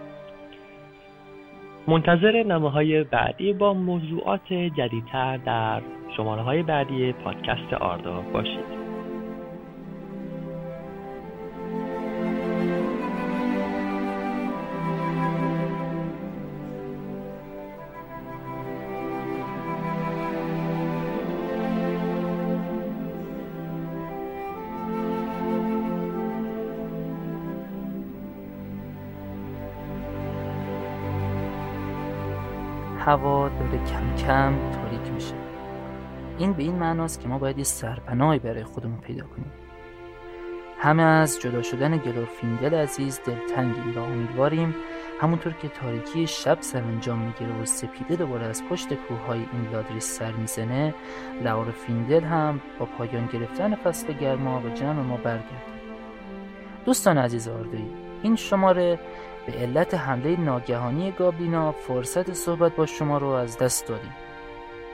منتظر 1.89 2.43
نامه 2.43 2.71
های 2.71 3.03
بعدی 3.03 3.53
با 3.53 3.73
موضوعات 3.73 4.53
جدیدتر 4.53 5.37
در 5.37 5.81
شماره 6.17 6.41
های 6.41 6.63
بعدی 6.63 7.11
پادکست 7.11 7.73
آردا 7.73 8.21
باشید. 8.33 8.78
کم 34.29 34.53
تاریک 34.71 35.13
میشه. 35.13 35.33
این 36.37 36.53
به 36.53 36.63
این 36.63 36.75
معناست 36.75 37.21
که 37.21 37.27
ما 37.27 37.37
باید 37.37 37.57
یه 37.57 37.63
سرپناهی 37.63 38.39
برای 38.39 38.63
خودمون 38.63 38.97
پیدا 38.97 39.23
کنیم. 39.23 39.51
همه 40.79 41.03
از 41.03 41.39
جدا 41.41 41.61
شدن 41.61 41.97
گلورفیندل 41.97 42.73
عزیز 42.73 43.19
دلتنگیم 43.25 43.97
و 43.97 43.99
امیدواریم. 43.99 44.75
همونطور 45.21 45.53
که 45.53 45.67
تاریکی 45.67 46.27
شب 46.27 46.57
سرانجام 46.61 47.19
می‌گیره 47.19 47.61
و 47.61 47.65
سپیده 47.65 48.15
دوباره 48.15 48.45
از 48.45 48.63
پشت 48.69 48.93
کوههای 48.93 49.39
این 49.39 49.71
لادری 49.71 49.99
سر 49.99 50.31
می‌زنه 50.31 50.93
گلورفیندل 51.43 52.23
هم 52.23 52.61
با 52.79 52.85
پایان 52.85 53.25
گرفتن 53.25 53.75
فصل 53.75 54.13
گرما 54.13 54.59
به 54.59 54.71
جمع 54.71 55.01
ما 55.01 55.17
برگرده. 55.17 55.79
دوستان 56.85 57.17
عزیز 57.17 57.47
آردایی 57.47 57.89
این 58.23 58.35
شماره 58.35 58.99
به 59.51 59.59
علت 59.59 59.93
حمله 59.93 60.39
ناگهانی 60.39 61.11
گابلینا 61.11 61.71
فرصت 61.71 62.33
صحبت 62.33 62.75
با 62.75 62.85
شما 62.85 63.17
رو 63.17 63.27
از 63.27 63.57
دست 63.57 63.87
دادیم. 63.87 64.15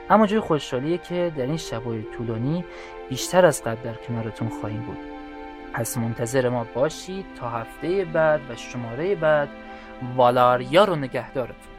اما 0.10 0.28
جای 0.28 0.39
خوشحالیه 0.39 0.98
که 0.98 1.32
در 1.38 1.46
این 1.46 1.58
شبای 1.58 2.04
طولانی 2.04 2.65
بیشتر 3.10 3.46
از 3.46 3.63
قبل 3.63 3.82
در 3.84 3.94
کنارتون 3.94 4.50
خواهیم 4.50 4.82
بود. 4.82 4.98
پس 5.74 5.98
منتظر 5.98 6.50
ما 6.50 6.65
باشید 6.74 7.26
تا 7.39 7.50
هفته 7.50 8.06
بعد 8.06 8.41
و 8.50 8.56
شماره 8.56 9.15
بعد 9.15 9.50
والاریا 10.15 10.86
رو 10.86 10.96
نگهدارتون. 10.96 11.75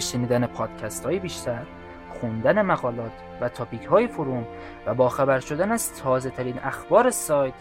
شنیدن 0.00 0.46
پادکست 0.46 1.04
های 1.04 1.18
بیشتر 1.18 1.62
خوندن 2.20 2.62
مقالات 2.62 3.12
و 3.40 3.48
تاپیک 3.48 3.84
های 3.84 4.06
فروم 4.06 4.46
و 4.86 4.94
با 4.94 5.08
خبر 5.08 5.40
شدن 5.40 5.72
از 5.72 6.02
تازه 6.02 6.30
ترین 6.30 6.58
اخبار 6.58 7.10
سایت 7.10 7.54